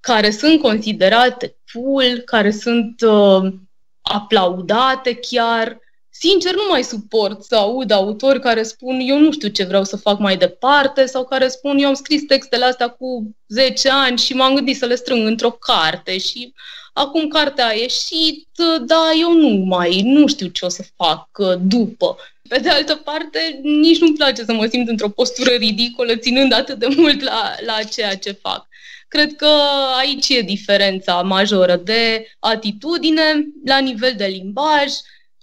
care 0.00 0.30
sunt 0.30 0.60
considerate 0.60 1.56
full, 1.64 2.22
care 2.24 2.50
sunt 2.50 3.00
uh, 3.00 3.52
aplaudate 4.00 5.14
chiar. 5.14 5.84
Sincer, 6.18 6.54
nu 6.54 6.66
mai 6.70 6.84
suport 6.84 7.42
să 7.42 7.56
aud 7.56 7.90
autori 7.90 8.40
care 8.40 8.62
spun 8.62 9.00
eu 9.00 9.18
nu 9.18 9.32
știu 9.32 9.48
ce 9.48 9.64
vreau 9.64 9.84
să 9.84 9.96
fac 9.96 10.18
mai 10.18 10.36
departe 10.36 11.06
sau 11.06 11.24
care 11.24 11.48
spun 11.48 11.78
eu 11.78 11.88
am 11.88 11.94
scris 11.94 12.22
textele 12.22 12.64
astea 12.64 12.88
cu 12.88 13.36
10 13.48 13.88
ani 13.90 14.18
și 14.18 14.34
m-am 14.34 14.54
gândit 14.54 14.76
să 14.76 14.86
le 14.86 14.94
strâng 14.94 15.26
într-o 15.26 15.50
carte 15.50 16.18
și 16.18 16.52
acum 16.92 17.28
cartea 17.28 17.66
a 17.66 17.72
ieșit, 17.72 18.48
dar 18.86 19.12
eu 19.20 19.32
nu 19.32 19.48
mai, 19.48 20.02
nu 20.02 20.26
știu 20.26 20.46
ce 20.46 20.64
o 20.64 20.68
să 20.68 20.84
fac 20.96 21.28
uh, 21.38 21.54
după. 21.60 22.16
Pe 22.48 22.58
de 22.58 22.68
altă 22.68 22.94
parte, 22.94 23.60
nici 23.62 23.98
nu-mi 23.98 24.16
place 24.16 24.44
să 24.44 24.52
mă 24.52 24.66
simt 24.66 24.88
într-o 24.88 25.08
postură 25.08 25.50
ridicolă 25.50 26.16
ținând 26.16 26.52
atât 26.52 26.78
de 26.78 26.86
mult 26.96 27.22
la, 27.22 27.54
la 27.66 27.82
ceea 27.82 28.16
ce 28.16 28.32
fac. 28.32 28.66
Cred 29.08 29.36
că 29.36 29.50
aici 29.98 30.28
e 30.28 30.40
diferența 30.40 31.22
majoră 31.22 31.76
de 31.76 32.26
atitudine 32.38 33.46
la 33.64 33.78
nivel 33.78 34.14
de 34.16 34.24
limbaj 34.24 34.92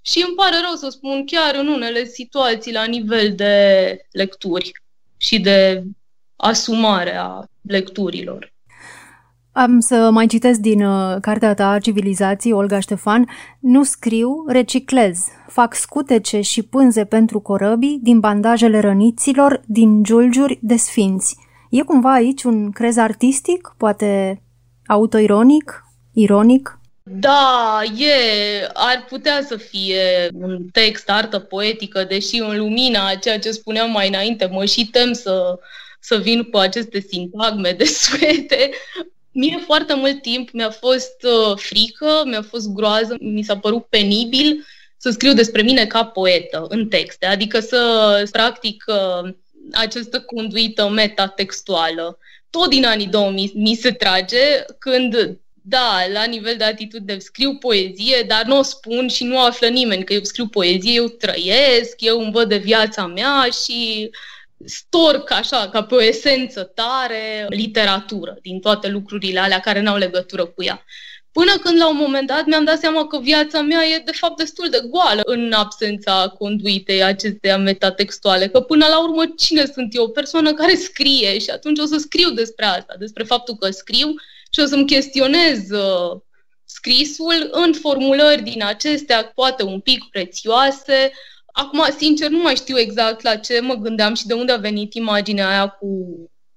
și 0.06 0.24
îmi 0.26 0.36
pare 0.36 0.56
rău 0.66 0.74
să 0.76 0.88
spun 0.88 1.24
chiar 1.26 1.54
în 1.54 1.66
unele 1.66 2.04
situații 2.04 2.72
la 2.72 2.84
nivel 2.84 3.34
de 3.34 3.56
lecturi 4.10 4.72
și 5.16 5.40
de 5.40 5.82
asumare 6.36 7.16
a 7.16 7.42
lecturilor. 7.62 8.52
Am 9.52 9.80
să 9.80 10.10
mai 10.12 10.26
citesc 10.26 10.58
din 10.60 10.84
uh, 10.84 11.16
cartea 11.20 11.54
ta 11.54 11.78
Civilizații, 11.78 12.52
Olga 12.52 12.80
Ștefan. 12.80 13.28
Nu 13.60 13.82
scriu, 13.82 14.44
reciclez. 14.46 15.26
Fac 15.46 15.74
scutece 15.74 16.40
și 16.40 16.62
pânze 16.62 17.04
pentru 17.04 17.40
corăbii 17.40 17.98
din 18.02 18.20
bandajele 18.20 18.80
răniților, 18.80 19.60
din 19.66 20.02
giulgiuri 20.02 20.58
de 20.62 20.76
sfinți. 20.76 21.36
E 21.70 21.82
cumva 21.82 22.12
aici 22.12 22.42
un 22.42 22.70
crez 22.70 22.96
artistic, 22.96 23.74
poate 23.76 24.42
autoironic, 24.86 25.84
ironic? 26.12 26.78
Da, 27.06 27.82
e, 27.98 28.68
ar 28.72 29.04
putea 29.08 29.44
să 29.48 29.56
fie 29.56 30.28
un 30.32 30.68
text, 30.72 31.10
artă 31.10 31.38
poetică, 31.38 32.04
deși 32.04 32.36
în 32.36 32.58
lumina 32.58 33.06
a 33.08 33.16
ceea 33.16 33.38
ce 33.38 33.50
spuneam 33.50 33.90
mai 33.90 34.08
înainte, 34.08 34.46
mă 34.46 34.64
și 34.64 34.86
tem 34.86 35.12
să, 35.12 35.58
să 36.00 36.16
vin 36.16 36.42
cu 36.42 36.56
aceste 36.56 37.00
sintagme 37.00 37.72
de 37.78 37.84
suete. 37.84 38.70
Mie 39.32 39.58
foarte 39.66 39.94
mult 39.94 40.22
timp 40.22 40.50
mi-a 40.50 40.70
fost 40.70 41.22
uh, 41.22 41.56
frică, 41.56 42.22
mi-a 42.24 42.42
fost 42.42 42.68
groază, 42.68 43.16
mi 43.20 43.42
s-a 43.42 43.58
părut 43.58 43.84
penibil 43.84 44.64
să 44.96 45.10
scriu 45.10 45.32
despre 45.32 45.62
mine 45.62 45.86
ca 45.86 46.04
poetă 46.04 46.66
în 46.68 46.88
texte, 46.88 47.26
adică 47.26 47.60
să 47.60 48.28
practic 48.30 48.84
uh, 48.86 49.32
această 49.72 50.20
conduită 50.20 50.88
metatextuală. 50.88 52.18
Tot 52.50 52.68
din 52.68 52.84
anii 52.84 53.06
2000 53.06 53.52
mi 53.54 53.74
se 53.74 53.92
trage 53.92 54.64
când, 54.78 55.38
da, 55.66 56.06
la 56.12 56.24
nivel 56.24 56.56
de 56.56 56.64
atitudine 56.64 57.18
scriu 57.18 57.56
poezie, 57.56 58.24
dar 58.26 58.44
nu 58.44 58.58
o 58.58 58.62
spun 58.62 59.08
și 59.08 59.24
nu 59.24 59.40
află 59.40 59.66
nimeni 59.66 60.04
că 60.04 60.12
eu 60.12 60.22
scriu 60.22 60.46
poezie, 60.46 60.92
eu 60.92 61.06
trăiesc, 61.06 62.00
eu 62.00 62.20
îmi 62.20 62.32
văd 62.32 62.48
de 62.48 62.56
viața 62.56 63.06
mea 63.06 63.48
și 63.64 64.10
storc 64.64 65.30
așa, 65.30 65.68
ca 65.68 65.82
pe 65.82 65.94
o 65.94 66.02
esență 66.02 66.62
tare, 66.62 67.46
literatură 67.48 68.38
din 68.42 68.60
toate 68.60 68.88
lucrurile 68.88 69.40
alea 69.40 69.60
care 69.60 69.80
n-au 69.80 69.96
legătură 69.96 70.46
cu 70.46 70.62
ea. 70.62 70.84
Până 71.32 71.52
când 71.62 71.78
la 71.78 71.88
un 71.88 71.96
moment 71.96 72.26
dat 72.26 72.46
mi-am 72.46 72.64
dat 72.64 72.78
seama 72.78 73.06
că 73.06 73.20
viața 73.20 73.60
mea 73.60 73.84
e 73.84 74.02
de 74.04 74.12
fapt 74.12 74.36
destul 74.36 74.68
de 74.70 74.80
goală 74.90 75.22
în 75.24 75.52
absența 75.52 76.34
conduitei 76.38 77.02
acesteia 77.02 77.58
metatextuale, 77.58 78.48
că 78.48 78.60
până 78.60 78.86
la 78.86 79.02
urmă 79.02 79.22
cine 79.36 79.64
sunt 79.64 79.94
eu? 79.94 80.02
O 80.02 80.08
persoană 80.08 80.52
care 80.52 80.74
scrie 80.74 81.38
și 81.38 81.50
atunci 81.50 81.78
o 81.78 81.84
să 81.84 81.96
scriu 81.96 82.30
despre 82.30 82.64
asta, 82.64 82.94
despre 82.98 83.24
faptul 83.24 83.56
că 83.56 83.70
scriu 83.70 84.14
și 84.54 84.60
o 84.60 84.66
să-mi 84.66 84.86
chestionez 84.86 85.70
uh, 85.70 86.20
scrisul 86.64 87.48
în 87.50 87.72
formulări 87.72 88.42
din 88.42 88.64
acestea, 88.64 89.32
poate 89.34 89.62
un 89.62 89.80
pic 89.80 90.04
prețioase. 90.10 91.12
Acum, 91.52 91.84
sincer, 91.98 92.30
nu 92.30 92.42
mai 92.42 92.54
știu 92.56 92.78
exact 92.78 93.22
la 93.22 93.36
ce 93.36 93.60
mă 93.60 93.74
gândeam 93.74 94.14
și 94.14 94.26
de 94.26 94.34
unde 94.34 94.52
a 94.52 94.56
venit 94.56 94.94
imaginea 94.94 95.48
aia 95.48 95.68
cu 95.68 95.88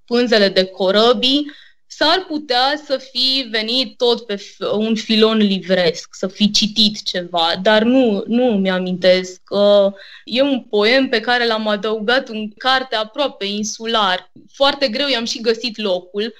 pânzele 0.04 0.48
de 0.48 0.64
corăbii, 0.64 1.52
s-ar 1.86 2.24
putea 2.28 2.80
să 2.84 2.96
fi 2.96 3.46
venit 3.50 3.96
tot 3.96 4.26
pe 4.26 4.40
un 4.72 4.94
filon 4.94 5.36
livresc, 5.36 6.08
să 6.14 6.26
fi 6.26 6.50
citit 6.50 7.02
ceva, 7.02 7.52
dar 7.62 7.82
nu, 7.82 8.24
nu 8.26 8.44
mi-amintesc. 8.44 9.40
că 9.44 9.92
e 10.24 10.42
un 10.42 10.60
poem 10.60 11.08
pe 11.08 11.20
care 11.20 11.46
l-am 11.46 11.68
adăugat 11.68 12.28
în 12.28 12.48
carte 12.56 12.96
aproape 12.96 13.44
insular. 13.44 14.30
Foarte 14.52 14.88
greu 14.88 15.08
i-am 15.08 15.24
și 15.24 15.40
găsit 15.40 15.78
locul, 15.78 16.34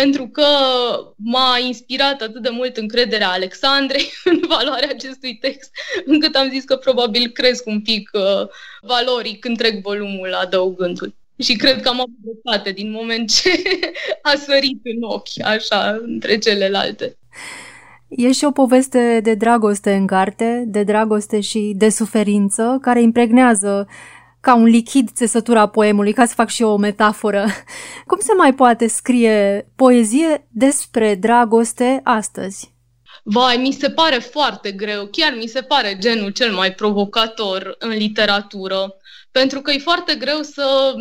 pentru 0.00 0.28
că 0.28 0.46
m-a 1.16 1.58
inspirat 1.66 2.20
atât 2.20 2.42
de 2.42 2.48
mult 2.48 2.76
încrederea 2.76 3.28
Alexandrei 3.28 4.12
în 4.32 4.40
valoarea 4.48 4.88
acestui 4.90 5.36
text, 5.40 5.70
încât 6.04 6.34
am 6.34 6.48
zis 6.48 6.64
că 6.64 6.76
probabil 6.76 7.30
cresc 7.30 7.66
un 7.66 7.80
pic 7.80 8.10
uh, 8.12 8.48
valoric 8.80 9.44
întreg 9.44 9.82
volumul 9.82 10.34
adăugându-l. 10.34 11.14
Și 11.38 11.56
cred 11.56 11.80
că 11.80 11.88
am 11.88 12.00
avut 12.00 12.18
dreptate 12.22 12.70
din 12.70 12.90
moment 12.90 13.30
ce 13.30 13.50
a 14.32 14.34
sărit 14.36 14.80
în 14.82 15.02
ochi, 15.02 15.44
așa, 15.44 15.98
între 16.02 16.38
celelalte. 16.38 17.16
E 18.08 18.32
și 18.32 18.44
o 18.44 18.50
poveste 18.50 19.20
de 19.22 19.34
dragoste 19.34 19.92
în 19.94 20.06
carte, 20.06 20.64
de 20.66 20.82
dragoste 20.82 21.40
și 21.40 21.72
de 21.76 21.88
suferință, 21.88 22.78
care 22.80 23.02
impregnează 23.02 23.88
ca 24.44 24.54
un 24.54 24.64
lichid 24.64 25.10
țesătura 25.10 25.66
poemului, 25.66 26.12
ca 26.12 26.26
să 26.26 26.34
fac 26.34 26.48
și 26.48 26.62
eu 26.62 26.70
o 26.70 26.76
metaforă. 26.76 27.46
Cum 28.10 28.18
se 28.20 28.32
mai 28.36 28.54
poate 28.54 28.86
scrie 28.86 29.68
poezie 29.76 30.48
despre 30.50 31.14
dragoste 31.14 32.00
astăzi? 32.02 32.72
Vai, 33.22 33.56
mi 33.56 33.72
se 33.72 33.90
pare 33.90 34.18
foarte 34.18 34.72
greu, 34.72 35.06
chiar 35.06 35.34
mi 35.36 35.46
se 35.46 35.62
pare 35.62 35.98
genul 35.98 36.30
cel 36.30 36.52
mai 36.52 36.74
provocator 36.74 37.76
în 37.78 37.90
literatură, 37.90 38.96
pentru 39.30 39.60
că 39.60 39.70
e 39.70 39.78
foarte 39.78 40.14
greu 40.14 40.42
să 40.42 40.94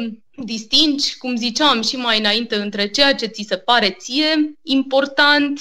distingi, 0.46 1.18
cum 1.18 1.36
ziceam 1.36 1.82
și 1.82 1.96
mai 1.96 2.20
înainte, 2.20 2.56
între 2.56 2.90
ceea 2.90 3.16
ce 3.16 3.26
ți 3.26 3.46
se 3.48 3.58
pare 3.58 3.90
ție 3.90 4.60
important 4.62 5.60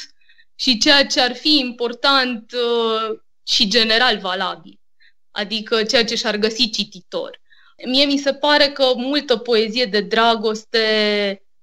și 0.54 0.78
ceea 0.78 1.06
ce 1.06 1.20
ar 1.20 1.34
fi 1.34 1.58
important 1.58 2.52
uh, 2.52 3.18
și 3.46 3.68
general 3.68 4.18
valabil, 4.18 4.80
adică 5.30 5.82
ceea 5.82 6.04
ce 6.04 6.14
și-ar 6.14 6.36
găsi 6.36 6.70
cititor. 6.70 7.41
Mie 7.86 8.04
mi 8.04 8.18
se 8.18 8.32
pare 8.32 8.66
că 8.66 8.84
multă 8.96 9.36
poezie 9.36 9.84
de 9.84 10.00
dragoste 10.00 10.78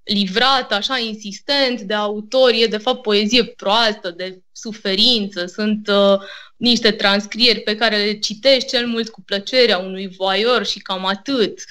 livrată 0.03 0.73
așa 0.73 0.97
insistent 0.97 1.81
de 1.81 1.93
autori 1.93 2.61
e 2.61 2.67
de 2.67 2.77
fapt 2.77 3.01
poezie 3.01 3.43
proastă, 3.43 4.09
de 4.09 4.41
suferință, 4.51 5.45
sunt 5.45 5.87
uh, 5.87 6.19
niște 6.57 6.91
transcrieri 6.91 7.59
pe 7.59 7.75
care 7.75 7.97
le 7.97 8.19
citești 8.19 8.69
cel 8.69 8.87
mult 8.87 9.09
cu 9.09 9.21
plăcerea 9.21 9.77
unui 9.77 10.07
voior 10.17 10.65
și 10.65 10.79
cam 10.79 11.05
atât. 11.05 11.63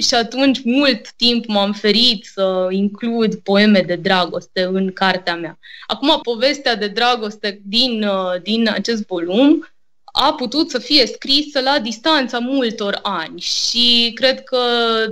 Și 0.00 0.14
atunci 0.14 0.62
mult 0.64 1.12
timp 1.12 1.46
m-am 1.46 1.72
ferit 1.72 2.24
să 2.24 2.66
includ 2.70 3.34
poeme 3.34 3.80
de 3.80 3.96
dragoste 3.96 4.62
în 4.62 4.92
cartea 4.92 5.36
mea. 5.36 5.58
Acum, 5.86 6.20
povestea 6.22 6.76
de 6.76 6.88
dragoste 6.88 7.60
din, 7.64 8.02
uh, 8.02 8.42
din 8.42 8.68
acest 8.68 9.06
volum 9.06 9.68
a 10.16 10.32
putut 10.32 10.70
să 10.70 10.78
fie 10.78 11.06
scrisă 11.06 11.60
la 11.60 11.78
distanța 11.78 12.38
multor 12.38 12.98
ani 13.02 13.40
și 13.40 14.10
cred 14.14 14.44
că 14.44 14.58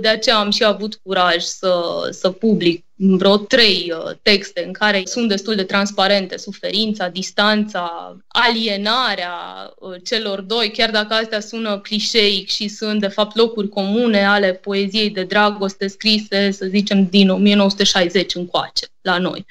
de 0.01 0.07
aceea 0.07 0.37
am 0.37 0.49
și 0.49 0.63
avut 0.63 0.99
curaj 1.03 1.43
să, 1.43 1.83
să 2.11 2.29
public 2.29 2.85
vreo 2.95 3.37
trei 3.37 3.93
uh, 3.97 4.11
texte 4.21 4.63
în 4.65 4.73
care 4.73 5.01
sunt 5.05 5.29
destul 5.29 5.55
de 5.55 5.63
transparente 5.63 6.37
suferința, 6.37 7.07
distanța, 7.07 8.17
alienarea 8.27 9.33
uh, 9.75 9.95
celor 10.03 10.41
doi, 10.41 10.71
chiar 10.71 10.91
dacă 10.91 11.13
astea 11.13 11.39
sună 11.39 11.79
clișeic 11.79 12.49
și 12.49 12.67
sunt 12.67 12.99
de 12.99 13.07
fapt 13.07 13.35
locuri 13.35 13.69
comune 13.69 14.25
ale 14.25 14.53
poeziei 14.53 15.09
de 15.09 15.23
dragoste 15.23 15.87
scrise, 15.87 16.51
să 16.51 16.65
zicem, 16.65 17.07
din 17.09 17.29
1960 17.29 18.35
încoace 18.35 18.85
la 19.01 19.17
noi. 19.17 19.45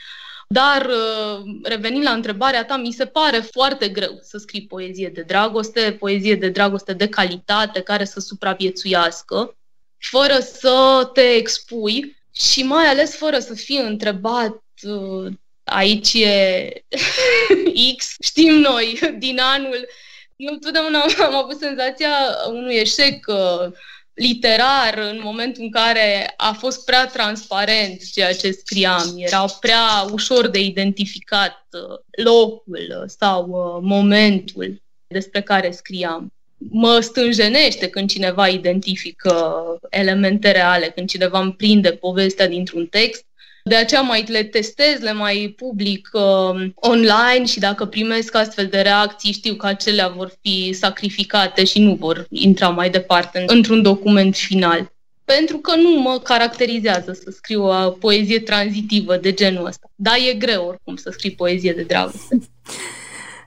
Dar, 0.53 0.87
uh, 0.87 1.43
revenind 1.63 2.03
la 2.05 2.11
întrebarea 2.11 2.65
ta, 2.65 2.77
mi 2.77 2.93
se 2.93 3.07
pare 3.07 3.39
foarte 3.39 3.89
greu 3.89 4.19
să 4.23 4.39
scrii 4.39 4.67
poezie 4.67 5.09
de 5.09 5.23
dragoste, 5.23 5.97
poezie 5.99 6.35
de 6.35 6.49
dragoste 6.49 6.93
de 6.93 7.09
calitate, 7.09 7.81
care 7.81 8.05
să 8.05 8.21
supraviețuiască, 8.21 9.57
fără 9.99 10.39
să 10.39 11.11
te 11.13 11.21
expui 11.21 12.17
și 12.33 12.63
mai 12.63 12.87
ales 12.87 13.17
fără 13.17 13.39
să 13.39 13.55
fii 13.55 13.79
întrebat 13.79 14.63
uh, 14.83 15.33
aici 15.65 16.13
e 16.13 16.69
X, 17.97 18.15
știm 18.23 18.55
noi, 18.55 18.99
din 19.19 19.39
anul. 19.39 19.89
Eu 20.37 20.55
totdeauna 20.55 21.05
am 21.27 21.35
avut 21.35 21.59
senzația 21.59 22.13
unui 22.49 22.75
eșec 22.75 23.27
uh, 23.27 23.73
literar 24.23 24.99
în 25.11 25.21
momentul 25.23 25.63
în 25.63 25.71
care 25.71 26.35
a 26.37 26.53
fost 26.53 26.85
prea 26.85 27.07
transparent 27.07 28.11
ceea 28.13 28.35
ce 28.35 28.51
scriam. 28.51 29.15
Era 29.17 29.45
prea 29.61 30.07
ușor 30.13 30.49
de 30.49 30.61
identificat 30.61 31.67
uh, 31.73 31.99
locul 32.25 33.05
sau 33.07 33.47
uh, 33.49 33.89
momentul 33.89 34.83
despre 35.07 35.43
care 35.43 35.71
scriam. 35.71 36.33
Mă 36.71 37.01
stânjenește 37.01 37.89
când 37.89 38.11
cineva 38.11 38.49
identifică 38.49 39.65
elemente 39.91 40.51
reale, 40.51 40.91
când 40.95 41.09
cineva 41.09 41.41
îmi 41.41 41.53
prinde 41.55 41.91
povestea 41.91 42.49
dintr-un 42.49 42.87
text 42.87 43.25
de 43.65 43.75
aceea 43.75 44.01
mai 44.01 44.25
le 44.29 44.43
testez, 44.43 45.01
le 45.01 45.13
mai 45.13 45.55
public 45.57 46.11
uh, 46.13 46.71
online 46.75 47.45
și 47.47 47.59
dacă 47.59 47.85
primesc 47.87 48.35
astfel 48.35 48.67
de 48.67 48.81
reacții, 48.81 49.33
știu 49.33 49.55
că 49.55 49.67
acelea 49.67 50.09
vor 50.09 50.33
fi 50.41 50.73
sacrificate 50.73 51.65
și 51.65 51.79
nu 51.81 51.95
vor 51.95 52.27
intra 52.31 52.69
mai 52.69 52.91
departe 52.91 53.45
într-un 53.47 53.83
document 53.83 54.37
final. 54.37 54.93
Pentru 55.25 55.59
că 55.59 55.77
nu 55.77 56.01
mă 56.01 56.21
caracterizează 56.25 57.13
să 57.13 57.31
scriu 57.31 57.65
o 57.65 57.91
poezie 57.91 58.41
tranzitivă 58.41 59.17
de 59.17 59.33
genul 59.33 59.67
ăsta. 59.67 59.91
Dar 59.95 60.17
e 60.31 60.35
greu 60.35 60.67
oricum 60.67 60.97
să 60.97 61.11
scrii 61.11 61.31
poezie 61.31 61.73
de 61.73 61.83
dragoste. 61.83 62.39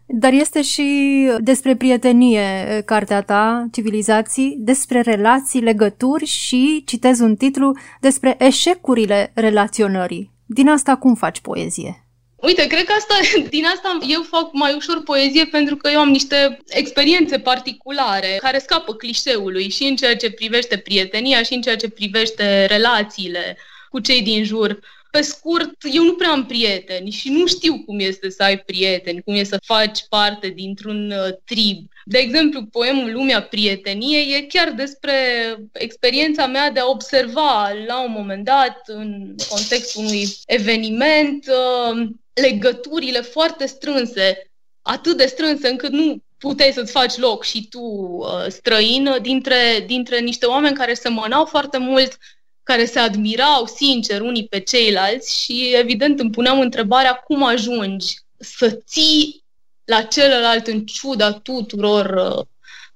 Dar 0.08 0.34
este 0.34 0.62
și 0.62 1.30
despre 1.40 1.76
prietenie 1.76 2.82
cartea 2.86 3.22
ta, 3.22 3.66
civilizații, 3.72 4.56
despre 4.60 5.02
relații, 5.02 5.62
legături 5.62 6.26
și, 6.26 6.84
citez 6.86 7.20
un 7.20 7.36
titlu, 7.36 7.78
despre 8.02 8.36
eșecurile 8.40 9.32
relaționării. 9.36 10.32
Din 10.46 10.70
asta 10.70 10.96
cum 10.96 11.16
faci 11.16 11.40
poezie? 11.40 12.06
Uite, 12.36 12.68
cred 12.68 12.84
că 12.84 12.94
asta, 12.98 13.16
din 13.56 13.66
asta 13.66 13.98
eu 14.08 14.22
fac 14.22 14.50
mai 14.54 14.74
ușor 14.74 15.04
poezie 15.04 15.46
pentru 15.46 15.76
că 15.76 15.90
eu 15.90 16.00
am 16.00 16.10
niște 16.10 16.58
experiențe 16.68 17.40
particulare 17.40 18.38
care 18.42 18.58
scapă 18.58 18.94
clișeului 18.94 19.70
și 19.70 19.84
în 19.84 19.96
ceea 19.96 20.16
ce 20.16 20.32
privește 20.32 20.78
prietenia 20.78 21.44
și 21.44 21.54
în 21.54 21.62
ceea 21.62 21.76
ce 21.76 21.90
privește 21.90 22.66
relațiile 22.66 23.58
cu 23.90 24.00
cei 24.00 24.22
din 24.22 24.44
jur 24.44 24.80
pe 25.16 25.22
scurt, 25.22 25.74
eu 25.94 26.04
nu 26.04 26.14
prea 26.14 26.32
am 26.32 26.46
prieteni 26.46 27.10
și 27.10 27.30
nu 27.30 27.46
știu 27.46 27.84
cum 27.86 28.00
este 28.00 28.30
să 28.30 28.44
ai 28.44 28.58
prieteni, 28.58 29.22
cum 29.22 29.34
este 29.34 29.56
să 29.56 29.62
faci 29.66 30.06
parte 30.10 30.48
dintr-un 30.48 31.12
uh, 31.12 31.34
trib. 31.46 31.88
De 32.06 32.18
exemplu, 32.18 32.66
poemul 32.66 33.12
Lumea 33.12 33.42
Prieteniei 33.42 34.34
e 34.34 34.42
chiar 34.42 34.72
despre 34.72 35.14
experiența 35.72 36.48
mea 36.48 36.72
de 36.72 36.80
a 36.80 36.90
observa 36.90 37.72
la 37.88 38.04
un 38.04 38.12
moment 38.12 38.46
dat, 38.46 38.82
în 38.86 39.36
contextul 39.50 40.04
unui 40.04 40.28
eveniment, 40.46 41.48
uh, 41.48 42.08
legăturile 42.34 43.22
foarte 43.22 43.66
strânse, 43.66 44.52
atât 44.82 45.18
de 45.18 45.26
strânse 45.26 45.68
încât 45.68 45.92
nu 45.92 46.18
puteai 46.38 46.72
să-ți 46.72 46.92
faci 46.92 47.18
loc 47.18 47.44
și 47.44 47.68
tu 47.68 47.80
uh, 47.80 48.46
străin 48.48 49.18
dintre, 49.22 49.84
dintre 49.88 50.20
niște 50.20 50.46
oameni 50.46 50.76
care 50.76 50.94
se 50.94 51.10
mănau 51.10 51.46
foarte 51.46 51.78
mult, 51.78 52.18
care 52.66 52.86
se 52.86 53.00
admirau 53.00 53.66
sincer 53.66 54.22
unii 54.22 54.48
pe 54.48 54.60
ceilalți 54.60 55.44
și 55.44 55.74
evident 55.74 56.20
îmi 56.20 56.30
puneam 56.30 56.60
întrebarea 56.60 57.14
cum 57.14 57.44
ajungi 57.44 58.16
să 58.38 58.80
ții 58.86 59.44
la 59.84 60.02
celălalt 60.02 60.68
în 60.68 60.86
ciuda 60.86 61.32
tuturor 61.32 62.36
uh, 62.38 62.46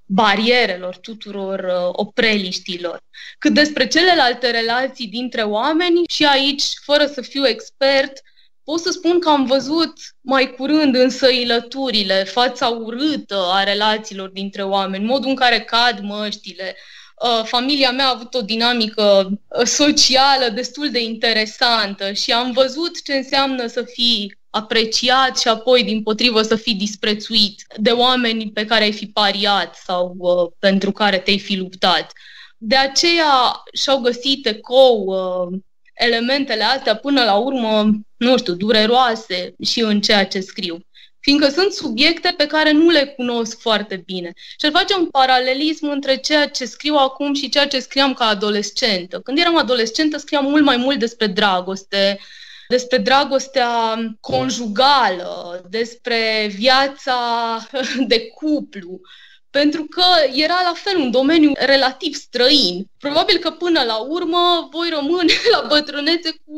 barierelor, 0.06 0.98
tuturor 0.98 1.60
uh, 1.60 1.90
opreliștilor. 1.92 3.04
Cât 3.40 3.54
despre 3.54 3.88
celelalte 3.88 4.52
relații 4.52 5.08
dintre 5.08 5.42
oameni 5.42 6.02
și 6.10 6.26
aici, 6.26 6.64
fără 6.84 7.06
să 7.06 7.22
fiu 7.22 7.48
expert, 7.48 8.22
pot 8.64 8.80
să 8.80 8.92
spun 8.92 9.20
că 9.20 9.30
am 9.30 9.46
văzut 9.46 9.94
mai 10.22 10.54
curând 10.58 10.96
însăilăturile, 10.96 12.24
fața 12.24 12.68
urâtă 12.68 13.44
a 13.52 13.64
relațiilor 13.64 14.30
dintre 14.30 14.64
oameni, 14.64 15.06
modul 15.06 15.30
în 15.30 15.36
care 15.36 15.62
cad 15.62 16.00
măștile, 16.00 16.76
Uh, 16.76 17.00
familia 17.44 17.92
mea 17.92 18.06
a 18.06 18.14
avut 18.16 18.34
o 18.34 18.42
dinamică 18.42 19.30
uh, 19.48 19.66
socială 19.66 20.50
destul 20.54 20.92
de 20.92 21.04
interesantă 21.04 22.12
și 22.12 22.32
am 22.32 22.52
văzut 22.52 23.04
ce 23.04 23.14
înseamnă 23.14 23.68
să 23.68 23.84
fii 23.84 24.38
apreciat 24.50 25.40
și 25.40 25.48
apoi, 25.48 25.84
din 25.84 26.04
potrivă, 26.04 26.42
să 26.42 26.56
fii 26.56 26.74
disprețuit 26.74 27.66
de 27.78 27.90
oameni 27.90 28.52
pe 28.52 28.66
care 28.66 28.84
ai 28.84 28.94
fi 28.94 29.06
pariat 29.06 29.76
sau 29.76 30.16
uh, 30.18 30.52
pentru 30.60 30.92
care 30.92 31.18
te-ai 31.20 31.40
fi 31.40 31.56
luptat. 31.56 32.12
De 32.58 32.76
aceea 32.76 33.64
și-au 33.74 34.00
găsit 34.00 34.46
ecou 34.46 35.06
uh, 35.06 35.60
elementele 35.94 36.64
astea 36.64 36.96
până 36.96 37.24
la 37.24 37.36
urmă, 37.36 37.90
nu 38.18 38.38
știu, 38.38 38.54
dureroase 38.54 39.56
și 39.64 39.82
în 39.82 40.02
ceea 40.02 40.26
ce 40.26 40.40
scriu 40.40 40.80
fiindcă 41.20 41.50
sunt 41.50 41.72
subiecte 41.72 42.34
pe 42.38 42.46
care 42.46 42.72
nu 42.72 42.90
le 42.90 43.06
cunosc 43.06 43.60
foarte 43.60 44.02
bine. 44.06 44.34
Și 44.36 44.66
ar 44.66 44.72
face 44.72 44.94
un 44.94 45.06
paralelism 45.06 45.88
între 45.88 46.16
ceea 46.16 46.48
ce 46.48 46.66
scriu 46.66 46.96
acum 46.96 47.34
și 47.34 47.50
ceea 47.50 47.68
ce 47.68 47.80
scriam 47.80 48.14
ca 48.14 48.26
adolescentă. 48.26 49.20
Când 49.20 49.38
eram 49.38 49.58
adolescentă, 49.58 50.18
scriam 50.18 50.46
mult 50.46 50.64
mai 50.64 50.78
mult 50.78 51.00
despre 51.00 51.28
dragoste, 51.28 52.20
despre 52.68 52.98
dragostea 52.98 53.96
conjugală, 54.20 55.66
despre 55.70 56.52
viața 56.56 57.18
de 58.08 58.28
cuplu, 58.28 59.02
pentru 59.50 59.84
că 59.84 60.04
era 60.34 60.62
la 60.64 60.74
fel 60.76 60.98
un 60.98 61.12
domeniu 61.12 61.52
relativ 61.56 62.14
străin. 62.14 62.86
Probabil 63.00 63.38
că 63.38 63.52
până 63.52 63.84
la 63.84 63.98
urmă 63.98 64.68
voi 64.72 64.90
rămâne 64.90 65.34
la 65.54 65.66
bătrânețe 65.68 66.30
cu 66.30 66.54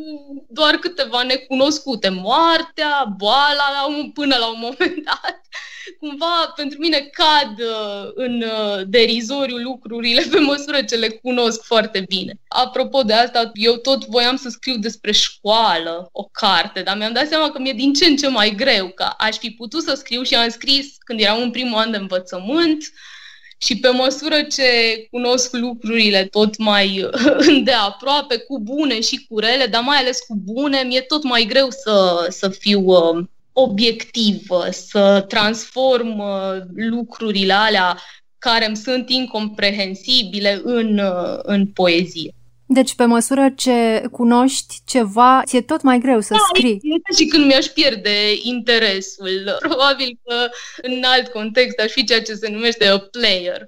doar 0.50 0.76
câteva 0.76 1.24
necunoscute. 1.24 2.10
Moartea, 2.10 3.14
boala, 3.18 3.88
până 4.14 4.36
la 4.38 4.48
un 4.48 4.60
moment 4.60 5.04
dat 5.04 5.41
cumva 6.02 6.54
pentru 6.56 6.80
mine 6.80 7.10
cad 7.12 7.60
uh, 7.60 8.12
în 8.16 8.42
uh, 8.42 8.82
derizoriu 8.88 9.58
lucrurile 9.58 10.24
pe 10.32 10.40
măsură 10.40 10.82
ce 10.82 10.96
le 10.96 11.08
cunosc 11.08 11.64
foarte 11.64 12.04
bine. 12.08 12.34
Apropo 12.48 13.02
de 13.02 13.14
asta, 13.14 13.52
eu 13.54 13.76
tot 13.76 14.06
voiam 14.06 14.36
să 14.36 14.50
scriu 14.50 14.78
despre 14.78 15.12
școală, 15.12 16.10
o 16.12 16.24
carte, 16.24 16.82
dar 16.82 16.98
mi-am 16.98 17.14
dat 17.14 17.28
seama 17.28 17.50
că 17.50 17.60
mi-e 17.60 17.74
din 17.74 17.94
ce 17.94 18.06
în 18.06 18.16
ce 18.16 18.28
mai 18.28 18.54
greu, 18.56 18.88
că 18.88 19.10
aș 19.18 19.36
fi 19.38 19.50
putut 19.50 19.84
să 19.84 19.94
scriu 19.94 20.24
și 20.24 20.36
am 20.36 20.50
scris 20.50 20.96
când 21.00 21.20
eram 21.20 21.42
în 21.42 21.52
primul 21.52 21.80
an 21.80 21.92
de 21.92 21.98
învățământ, 21.98 22.84
și 23.58 23.80
pe 23.80 23.90
măsură 23.90 24.42
ce 24.42 24.64
cunosc 25.12 25.56
lucrurile 25.56 26.26
tot 26.26 26.58
mai 26.58 27.10
îndeaproape, 27.50 28.38
cu 28.38 28.60
bune 28.60 29.02
și 29.02 29.26
cu 29.30 29.40
rele, 29.40 29.66
dar 29.66 29.82
mai 29.82 29.98
ales 29.98 30.20
cu 30.20 30.36
bune, 30.44 30.84
mi-e 30.88 31.02
tot 31.02 31.24
mai 31.24 31.46
greu 31.46 31.70
să, 31.70 32.26
să 32.30 32.50
fiu 32.50 32.82
uh, 32.86 33.24
obiectivă, 33.62 34.66
să 34.72 35.26
transform 35.28 36.20
uh, 36.20 36.62
lucrurile 36.76 37.54
alea 37.54 37.98
care 38.38 38.66
îmi 38.66 38.78
sunt 38.78 39.10
incomprehensibile 39.10 40.62
în, 40.64 40.98
uh, 40.98 41.40
în 41.42 41.68
poezie. 41.68 42.32
Deci, 42.74 42.96
pe 42.96 43.06
măsură 43.06 43.50
ce 43.56 44.04
cunoști 44.12 44.76
ceva, 44.86 45.42
ți-e 45.46 45.62
tot 45.62 45.82
mai 45.82 46.00
greu 46.00 46.20
să 46.20 46.34
da, 46.34 46.40
scrii. 46.54 46.82
și 47.18 47.26
când 47.26 47.46
mi-aș 47.46 47.66
pierde 47.66 48.34
interesul. 48.44 49.56
Probabil 49.60 50.20
că 50.24 50.50
în 50.82 51.04
alt 51.04 51.28
context 51.28 51.80
aș 51.80 51.92
fi 51.92 52.04
ceea 52.04 52.22
ce 52.22 52.34
se 52.34 52.50
numește 52.50 52.88
a 52.88 52.98
player. 52.98 53.68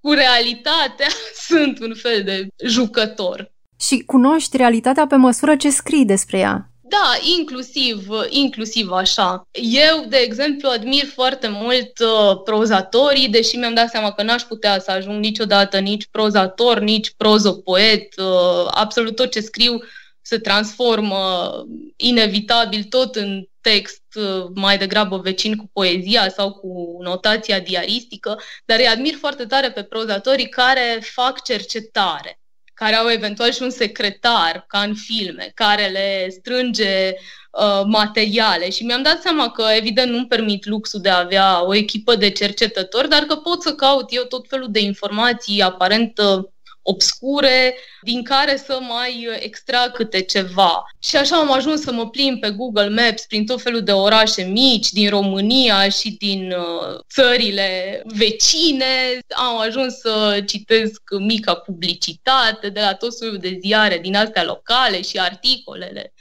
Cu 0.00 0.12
realitatea 0.12 1.08
sunt 1.48 1.80
un 1.80 1.94
fel 1.94 2.22
de 2.24 2.46
jucător. 2.64 3.52
Și 3.80 4.02
cunoști 4.06 4.56
realitatea 4.56 5.06
pe 5.06 5.16
măsură 5.16 5.56
ce 5.56 5.70
scrii 5.70 6.04
despre 6.04 6.38
ea. 6.38 6.69
Da, 6.90 7.18
inclusiv, 7.38 8.06
inclusiv 8.28 8.90
așa. 8.90 9.48
Eu, 9.62 10.04
de 10.08 10.16
exemplu, 10.16 10.68
admir 10.68 11.04
foarte 11.04 11.48
mult 11.48 11.98
uh, 11.98 12.40
prozatorii, 12.44 13.28
deși 13.28 13.56
mi-am 13.56 13.74
dat 13.74 13.88
seama 13.88 14.12
că 14.12 14.22
n-aș 14.22 14.42
putea 14.42 14.80
să 14.80 14.90
ajung 14.90 15.20
niciodată 15.20 15.78
nici 15.78 16.06
prozator, 16.10 16.78
nici 16.78 17.12
prozopoet. 17.16 18.20
Uh, 18.20 18.68
absolut 18.70 19.16
tot 19.16 19.30
ce 19.30 19.40
scriu 19.40 19.82
se 20.22 20.38
transformă 20.38 21.52
inevitabil 21.96 22.84
tot 22.84 23.16
în 23.16 23.44
text 23.60 24.02
uh, 24.14 24.46
mai 24.54 24.78
degrabă 24.78 25.18
vecin 25.18 25.56
cu 25.56 25.70
poezia 25.72 26.28
sau 26.28 26.52
cu 26.52 26.98
notația 27.00 27.60
diaristică, 27.60 28.40
dar 28.64 28.78
îi 28.78 28.86
admir 28.86 29.14
foarte 29.14 29.44
tare 29.44 29.70
pe 29.70 29.82
prozatorii 29.82 30.48
care 30.48 30.98
fac 31.14 31.42
cercetare 31.42 32.39
care 32.80 32.94
au 32.94 33.10
eventual 33.10 33.52
și 33.52 33.62
un 33.62 33.70
secretar, 33.70 34.64
ca 34.68 34.80
în 34.80 34.94
filme, 34.94 35.52
care 35.54 35.86
le 35.86 36.28
strânge 36.30 37.14
uh, 37.50 37.82
materiale. 37.86 38.70
Și 38.70 38.84
mi-am 38.84 39.02
dat 39.02 39.20
seama 39.20 39.50
că, 39.50 39.64
evident, 39.76 40.10
nu-mi 40.10 40.26
permit 40.26 40.66
luxul 40.66 41.00
de 41.00 41.08
a 41.08 41.18
avea 41.18 41.64
o 41.66 41.74
echipă 41.74 42.14
de 42.14 42.30
cercetători, 42.30 43.08
dar 43.08 43.22
că 43.22 43.36
pot 43.36 43.62
să 43.62 43.74
caut 43.74 44.06
eu 44.08 44.22
tot 44.22 44.48
felul 44.48 44.70
de 44.70 44.80
informații 44.80 45.62
aparent 45.62 46.18
uh, 46.18 46.44
obscure, 46.82 47.74
din 48.02 48.22
care 48.24 48.56
să 48.56 48.78
mai 48.80 49.28
extrag 49.40 49.92
câte 49.92 50.20
ceva. 50.20 50.82
Și 50.98 51.16
așa 51.16 51.36
am 51.36 51.52
ajuns 51.52 51.80
să 51.80 51.92
mă 51.92 52.08
plimb 52.08 52.40
pe 52.40 52.50
Google 52.50 52.88
Maps 52.88 53.26
prin 53.26 53.46
tot 53.46 53.62
felul 53.62 53.82
de 53.82 53.92
orașe 53.92 54.42
mici 54.42 54.90
din 54.90 55.08
România 55.08 55.88
și 55.88 56.10
din 56.18 56.52
uh, 56.52 56.98
țările 57.12 58.02
vecine. 58.04 59.18
Am 59.28 59.58
ajuns 59.58 59.94
să 59.94 60.42
citesc 60.46 61.02
mica 61.18 61.54
publicitate 61.54 62.68
de 62.68 62.80
la 62.80 62.94
tot 62.94 63.18
felul 63.18 63.38
de 63.38 63.58
ziare 63.60 63.98
din 63.98 64.16
astea 64.16 64.44
locale 64.44 65.02
și 65.02 65.18
articolele 65.18 66.12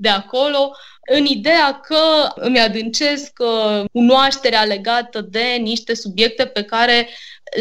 de 0.00 0.08
acolo, 0.08 0.76
în 1.10 1.24
ideea 1.24 1.80
că 1.80 2.32
îmi 2.34 2.60
adâncesc 2.60 3.32
uh, 3.38 3.84
cunoașterea 3.92 4.64
legată 4.64 5.20
de 5.20 5.56
niște 5.60 5.94
subiecte 5.94 6.46
pe 6.46 6.62
care 6.62 7.08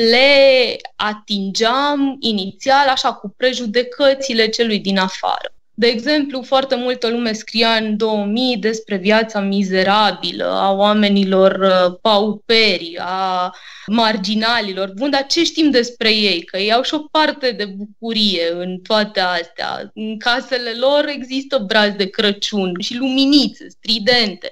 le 0.10 0.76
atingeam 0.96 2.18
inițial 2.20 2.88
așa 2.88 3.14
cu 3.14 3.34
prejudecățile 3.38 4.50
celui 4.50 4.80
din 4.80 4.98
afară. 4.98 5.52
De 5.80 5.88
exemplu, 5.88 6.42
foarte 6.42 6.76
multă 6.76 7.10
lume 7.10 7.34
scria 7.34 7.76
în 7.76 7.98
2000 7.98 8.58
despre 8.58 8.98
viața 8.98 9.40
mizerabilă 9.40 10.46
a 10.46 10.72
oamenilor 10.72 11.52
uh, 11.52 11.98
pauperi, 12.02 12.98
a 13.00 13.54
marginalilor. 13.88 14.92
Bun, 14.96 15.10
dar 15.10 15.26
ce 15.26 15.44
știm 15.44 15.70
despre 15.70 16.14
ei? 16.14 16.44
Că 16.44 16.58
ei 16.58 16.74
au 16.74 16.82
și 16.82 16.94
o 16.94 17.00
parte 17.00 17.52
de 17.52 17.66
bucurie 17.66 18.52
în 18.54 18.78
toate 18.78 19.20
astea. 19.20 19.92
În 19.94 20.18
casele 20.20 20.72
lor 20.80 21.06
există 21.08 21.58
braz 21.58 21.92
de 21.92 22.10
Crăciun 22.10 22.72
și 22.80 22.98
luminițe 22.98 23.70
stridente 23.70 24.52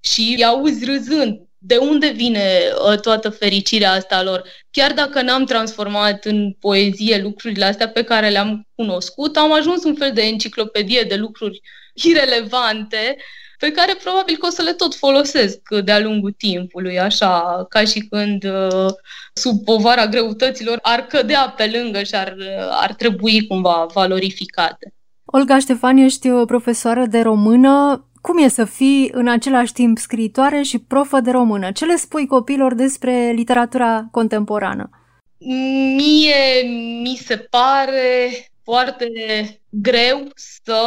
și 0.00 0.34
îi 0.36 0.44
auzi 0.44 0.84
râzând 0.84 1.40
de 1.66 1.76
unde 1.76 2.08
vine 2.08 2.60
uh, 2.90 3.00
toată 3.00 3.30
fericirea 3.30 3.92
asta 3.92 4.22
lor? 4.22 4.42
Chiar 4.70 4.92
dacă 4.92 5.22
n-am 5.22 5.44
transformat 5.44 6.24
în 6.24 6.52
poezie 6.60 7.20
lucrurile 7.22 7.64
astea 7.64 7.88
pe 7.88 8.02
care 8.02 8.28
le-am 8.28 8.68
cunoscut, 8.74 9.36
am 9.36 9.52
ajuns 9.52 9.84
un 9.84 9.94
fel 9.94 10.10
de 10.14 10.22
enciclopedie 10.22 11.02
de 11.02 11.14
lucruri 11.14 11.60
irelevante 11.92 13.16
pe 13.58 13.70
care 13.70 13.96
probabil 14.02 14.36
că 14.36 14.46
o 14.46 14.50
să 14.50 14.62
le 14.62 14.72
tot 14.72 14.94
folosesc 14.94 15.58
de-a 15.84 16.00
lungul 16.00 16.34
timpului, 16.38 16.98
așa 16.98 17.66
ca 17.68 17.84
și 17.84 18.00
când 18.00 18.44
uh, 18.44 18.86
sub 19.32 19.64
povara 19.64 20.06
greutăților 20.06 20.78
ar 20.82 21.00
cădea 21.00 21.54
pe 21.56 21.70
lângă 21.72 22.02
și 22.02 22.14
ar, 22.14 22.34
uh, 22.38 22.68
ar 22.70 22.94
trebui 22.94 23.46
cumva 23.46 23.86
valorificate. 23.94 24.94
Olga 25.24 25.58
Ștefan, 25.58 25.96
ești 25.96 26.28
profesoară 26.28 27.04
de 27.06 27.20
română. 27.20 28.05
Cum 28.26 28.38
e 28.38 28.48
să 28.48 28.64
fii 28.64 29.10
în 29.12 29.28
același 29.28 29.72
timp 29.72 29.98
scriitoare 29.98 30.62
și 30.62 30.78
profă 30.78 31.20
de 31.20 31.30
română? 31.30 31.72
Ce 31.72 31.84
le 31.84 31.96
spui 31.96 32.26
copilor 32.26 32.74
despre 32.74 33.32
literatura 33.34 34.08
contemporană? 34.10 34.90
Mie 35.96 36.62
mi 37.02 37.16
se 37.24 37.36
pare 37.36 38.28
foarte 38.64 39.08
greu 39.68 40.28
să 40.34 40.80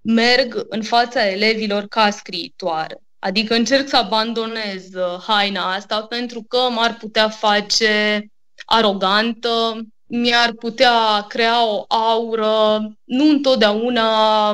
merg 0.00 0.66
în 0.68 0.82
fața 0.82 1.28
elevilor 1.28 1.82
ca 1.82 2.10
scriitoare. 2.10 3.02
Adică 3.18 3.54
încerc 3.54 3.88
să 3.88 3.96
abandonez 3.96 4.94
uh, 4.94 5.22
haina 5.26 5.74
asta 5.74 6.02
pentru 6.02 6.44
că 6.48 6.58
m-ar 6.74 6.96
putea 7.00 7.28
face 7.28 8.24
arogantă, 8.66 9.80
mi-ar 10.06 10.52
putea 10.52 11.24
crea 11.28 11.66
o 11.66 11.84
aură 11.88 12.80
nu 13.04 13.28
întotdeauna 13.28 14.52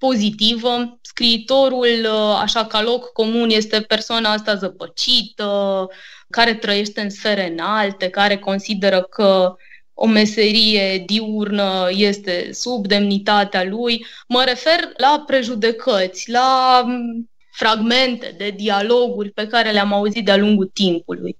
pozitivă. 0.00 0.98
Scriitorul, 1.02 2.04
uh, 2.04 2.38
așa 2.40 2.66
ca 2.66 2.82
loc 2.82 3.12
comun, 3.12 3.50
este 3.50 3.80
persoana 3.80 4.32
asta 4.32 4.54
zăpăcită, 4.54 5.88
care 6.30 6.54
trăiește 6.54 7.00
în 7.00 7.10
sfere 7.10 7.50
înalte, 7.50 8.08
care 8.08 8.38
consideră 8.38 9.02
că 9.02 9.54
o 9.94 10.06
meserie 10.06 11.02
diurnă 11.06 11.88
este 11.90 12.48
sub 12.52 12.86
demnitatea 12.86 13.64
lui. 13.64 14.06
Mă 14.28 14.42
refer 14.44 14.78
la 14.96 15.22
prejudecăți, 15.26 16.30
la 16.30 16.82
mm, 16.86 17.30
fragmente 17.52 18.34
de 18.38 18.50
dialoguri 18.50 19.30
pe 19.30 19.46
care 19.46 19.70
le-am 19.70 19.92
auzit 19.92 20.24
de-a 20.24 20.36
lungul 20.36 20.70
timpului. 20.74 21.38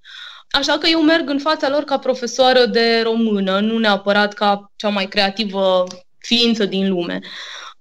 Așa 0.50 0.78
că 0.78 0.86
eu 0.88 1.02
merg 1.02 1.28
în 1.28 1.38
fața 1.38 1.68
lor 1.68 1.84
ca 1.84 1.98
profesoară 1.98 2.66
de 2.66 3.00
română, 3.02 3.60
nu 3.60 3.78
neapărat 3.78 4.32
ca 4.32 4.72
cea 4.76 4.88
mai 4.88 5.08
creativă 5.08 5.84
ființă 6.18 6.64
din 6.64 6.88
lume. 6.88 7.20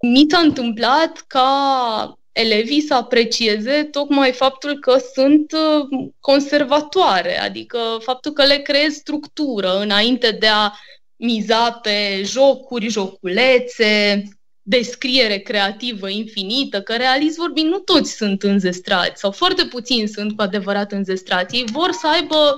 Mi 0.02 0.26
s-a 0.30 0.40
întâmplat 0.40 1.24
ca 1.28 2.20
elevii 2.32 2.82
să 2.82 2.94
aprecieze 2.94 3.84
tocmai 3.84 4.32
faptul 4.32 4.80
că 4.80 4.98
sunt 5.14 5.52
uh, 5.52 6.10
conservatoare, 6.20 7.40
adică 7.40 7.78
faptul 8.00 8.32
că 8.32 8.46
le 8.46 8.58
creez 8.58 8.94
structură 8.94 9.80
înainte 9.80 10.32
de 10.32 10.48
a 10.48 10.72
miza 11.16 11.72
pe 11.72 12.22
jocuri, 12.24 12.88
joculețe, 12.88 14.24
descriere 14.62 15.38
creativă 15.38 16.10
infinită, 16.10 16.82
că 16.82 16.96
realist 16.96 17.38
vorbind 17.38 17.70
nu 17.70 17.80
toți 17.80 18.12
sunt 18.12 18.44
înzestrați 18.44 19.20
sau 19.20 19.32
foarte 19.32 19.66
puțini 19.66 20.08
sunt 20.08 20.36
cu 20.36 20.42
adevărat 20.42 20.92
înzestrați. 20.92 21.56
Ei 21.56 21.66
vor 21.72 21.92
să 21.92 22.08
aibă 22.08 22.58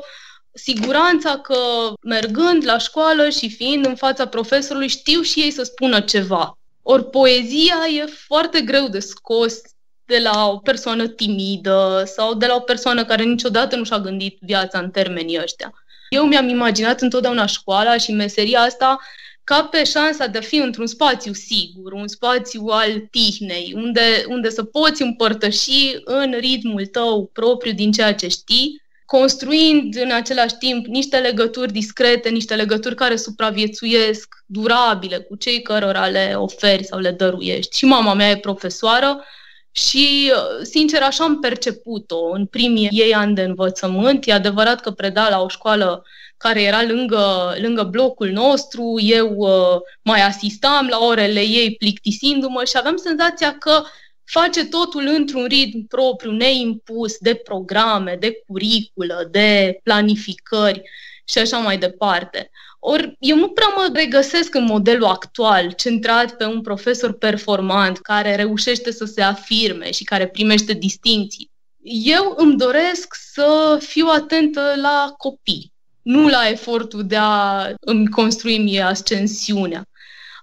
siguranța 0.54 1.38
că 1.38 1.58
mergând 2.02 2.66
la 2.66 2.78
școală 2.78 3.30
și 3.30 3.50
fiind 3.50 3.86
în 3.86 3.96
fața 3.96 4.28
profesorului 4.28 4.88
știu 4.88 5.22
și 5.22 5.40
ei 5.40 5.52
să 5.52 5.64
spună 5.64 6.02
ceva. 6.02 6.61
Ori 6.84 7.10
poezia 7.10 7.76
e 7.98 8.06
foarte 8.06 8.62
greu 8.62 8.88
de 8.88 9.00
scos 9.00 9.62
de 10.06 10.20
la 10.20 10.48
o 10.48 10.58
persoană 10.58 11.08
timidă 11.08 12.04
sau 12.06 12.34
de 12.34 12.46
la 12.46 12.56
o 12.56 12.60
persoană 12.60 13.06
care 13.06 13.24
niciodată 13.24 13.76
nu 13.76 13.84
și-a 13.84 14.00
gândit 14.00 14.38
viața 14.42 14.80
în 14.80 14.92
termenii 14.92 15.40
ăștia. 15.42 15.74
Eu 16.10 16.26
mi-am 16.26 16.48
imaginat 16.48 17.02
întotdeauna 17.02 17.46
școala 17.46 17.98
și 17.98 18.12
meseria 18.12 18.60
asta 18.60 19.00
ca 19.44 19.64
pe 19.64 19.84
șansa 19.84 20.28
de 20.28 20.38
a 20.38 20.42
fi 20.42 20.56
într-un 20.56 20.88
spațiu 20.88 21.34
sigur, 21.34 21.92
un 21.92 22.08
spațiu 22.08 22.66
al 22.66 23.00
tihnei, 23.00 23.74
unde, 23.76 24.26
unde 24.28 24.50
să 24.50 24.64
poți 24.64 25.02
împărtăși 25.02 25.96
în 26.04 26.36
ritmul 26.40 26.86
tău 26.86 27.30
propriu 27.34 27.72
din 27.72 27.92
ceea 27.92 28.16
ce 28.16 28.28
știi 28.28 28.81
construind 29.18 29.96
în 29.96 30.12
același 30.12 30.56
timp 30.60 30.86
niște 30.86 31.18
legături 31.18 31.72
discrete, 31.72 32.30
niște 32.30 32.56
legături 32.56 32.96
care 32.96 33.16
supraviețuiesc, 33.16 34.36
durabile, 34.46 35.20
cu 35.20 35.36
cei 35.36 35.62
cărora 35.62 36.08
le 36.08 36.34
oferi 36.36 36.84
sau 36.84 37.00
le 37.00 37.12
dăruiești. 37.12 37.78
Și 37.78 37.86
mama 37.86 38.14
mea 38.14 38.30
e 38.30 38.38
profesoară 38.38 39.24
și, 39.72 40.32
sincer, 40.62 41.02
așa 41.02 41.24
am 41.24 41.40
perceput-o 41.40 42.30
în 42.30 42.46
primii 42.46 42.90
ei 42.92 43.14
ani 43.14 43.36
de 43.36 43.42
învățământ. 43.42 44.28
E 44.28 44.34
adevărat 44.34 44.82
că 44.82 44.92
preda 44.92 45.30
la 45.30 45.42
o 45.42 45.48
școală 45.48 46.06
care 46.38 46.62
era 46.62 46.84
lângă, 46.84 47.56
lângă 47.62 47.84
blocul 47.84 48.30
nostru, 48.30 49.00
eu 49.00 49.34
uh, 49.36 49.82
mai 50.02 50.22
asistam 50.22 50.88
la 50.88 50.98
orele 50.98 51.40
ei 51.40 51.76
plictisindu-mă 51.76 52.64
și 52.64 52.78
aveam 52.78 52.96
senzația 52.96 53.58
că 53.58 53.84
face 54.32 54.66
totul 54.66 55.08
într-un 55.08 55.46
ritm 55.46 55.88
propriu, 55.88 56.32
neimpus 56.32 57.18
de 57.18 57.34
programe, 57.36 58.18
de 58.20 58.44
curiculă, 58.48 59.28
de 59.32 59.80
planificări 59.84 60.82
și 61.26 61.38
așa 61.38 61.58
mai 61.58 61.78
departe. 61.78 62.50
Ori 62.80 63.16
eu 63.20 63.38
nu 63.38 63.50
prea 63.50 63.68
mă 63.76 63.90
regăsesc 63.94 64.56
în 64.56 64.64
modelul 64.64 65.06
actual, 65.06 65.72
centrat 65.72 66.38
pe 66.38 66.46
un 66.46 66.62
profesor 66.62 67.14
performant 67.14 67.98
care 67.98 68.36
reușește 68.36 68.92
să 68.92 69.06
se 69.06 69.22
afirme 69.22 69.92
și 69.92 70.04
care 70.04 70.28
primește 70.28 70.74
distinții. 70.74 71.52
Eu 72.06 72.34
îmi 72.38 72.58
doresc 72.58 73.16
să 73.34 73.78
fiu 73.82 74.08
atentă 74.08 74.74
la 74.82 75.14
copii, 75.18 75.74
nu 76.02 76.28
la 76.28 76.50
efortul 76.50 77.06
de 77.06 77.18
a 77.20 77.68
îmi 77.80 78.10
construi 78.10 78.58
mie 78.58 78.82
ascensiunea. 78.82 79.86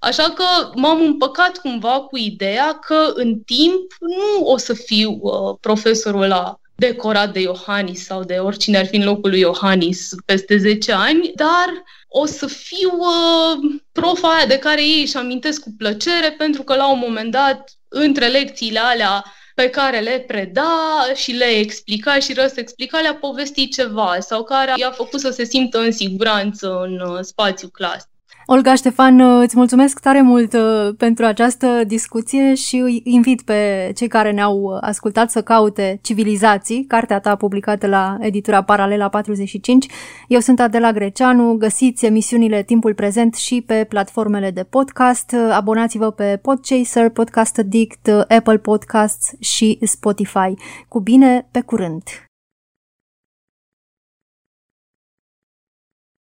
Așa 0.01 0.31
că 0.31 0.45
m-am 0.75 1.01
împăcat 1.01 1.59
cumva 1.59 2.01
cu 2.01 2.17
ideea 2.17 2.73
că 2.73 3.13
în 3.15 3.39
timp 3.39 3.93
nu 4.01 4.45
o 4.45 4.57
să 4.57 4.75
fiu 4.75 5.19
uh, 5.21 5.57
profesorul 5.61 6.27
la 6.27 6.61
decorat 6.75 7.33
de 7.33 7.41
Iohannis 7.41 8.05
sau 8.05 8.25
de 8.25 8.35
oricine 8.35 8.79
ar 8.79 8.87
fi 8.87 8.97
în 8.97 9.05
locul 9.05 9.31
lui 9.31 9.41
Iohannis 9.41 10.11
peste 10.25 10.57
10 10.57 10.93
ani, 10.93 11.33
dar 11.35 11.83
o 12.09 12.27
să 12.27 12.47
fiu 12.47 12.91
uh, 12.93 13.81
profa 13.93 14.29
aia 14.29 14.47
de 14.47 14.59
care 14.59 14.83
ei 14.83 15.01
își 15.01 15.17
amintesc 15.17 15.63
cu 15.63 15.75
plăcere 15.79 16.35
pentru 16.39 16.63
că 16.63 16.75
la 16.75 16.91
un 16.91 16.99
moment 16.99 17.31
dat, 17.31 17.71
între 17.89 18.27
lecțiile 18.27 18.79
alea 18.79 19.25
pe 19.55 19.71
care 19.71 20.01
le 20.01 20.25
preda 20.27 21.07
și 21.15 21.33
le 21.33 21.45
explica 21.45 22.19
și 22.19 22.33
răs 22.33 22.57
explica, 22.57 23.01
le-a 23.01 23.15
povestit 23.15 23.73
ceva 23.73 24.17
sau 24.21 24.45
care 24.45 24.73
i-a 24.77 24.91
făcut 24.91 25.21
să 25.21 25.31
se 25.31 25.45
simtă 25.45 25.79
în 25.79 25.93
siguranță 25.93 26.81
în 26.81 27.01
uh, 27.01 27.19
spațiu 27.21 27.69
clas. 27.69 28.09
Olga 28.51 28.75
Ștefan, 28.75 29.21
îți 29.21 29.57
mulțumesc 29.57 30.01
tare 30.01 30.21
mult 30.21 30.53
uh, 30.53 30.95
pentru 30.97 31.25
această 31.25 31.85
discuție 31.87 32.55
și 32.55 32.77
îi 32.77 33.01
invit 33.05 33.43
pe 33.43 33.91
cei 33.95 34.09
care 34.09 34.33
ne-au 34.33 34.79
ascultat 34.81 35.31
să 35.31 35.43
caute 35.43 35.99
Civilizații, 36.03 36.85
cartea 36.85 37.21
ta 37.21 37.37
publicată 37.37 37.87
la 37.87 38.17
editura 38.21 38.63
Paralela 38.63 39.09
45. 39.09 39.87
Eu 40.29 40.41
sunt 40.41 40.61
Adela 40.61 40.93
Greceanu, 40.93 41.53
găsiți 41.53 42.07
emisiunile 42.07 42.63
Timpul 42.63 42.95
Prezent 42.95 43.35
și 43.35 43.63
pe 43.67 43.87
platformele 43.89 44.51
de 44.51 44.63
podcast. 44.63 45.35
Abonați-vă 45.51 46.11
pe 46.11 46.39
Podchaser, 46.43 47.11
Podcast 47.11 47.59
Addict, 47.59 48.09
Apple 48.09 48.59
Podcasts 48.59 49.31
și 49.41 49.79
Spotify. 49.83 50.55
Cu 50.89 51.01
bine, 51.01 51.49
pe 51.51 51.61
curând! 51.61 52.28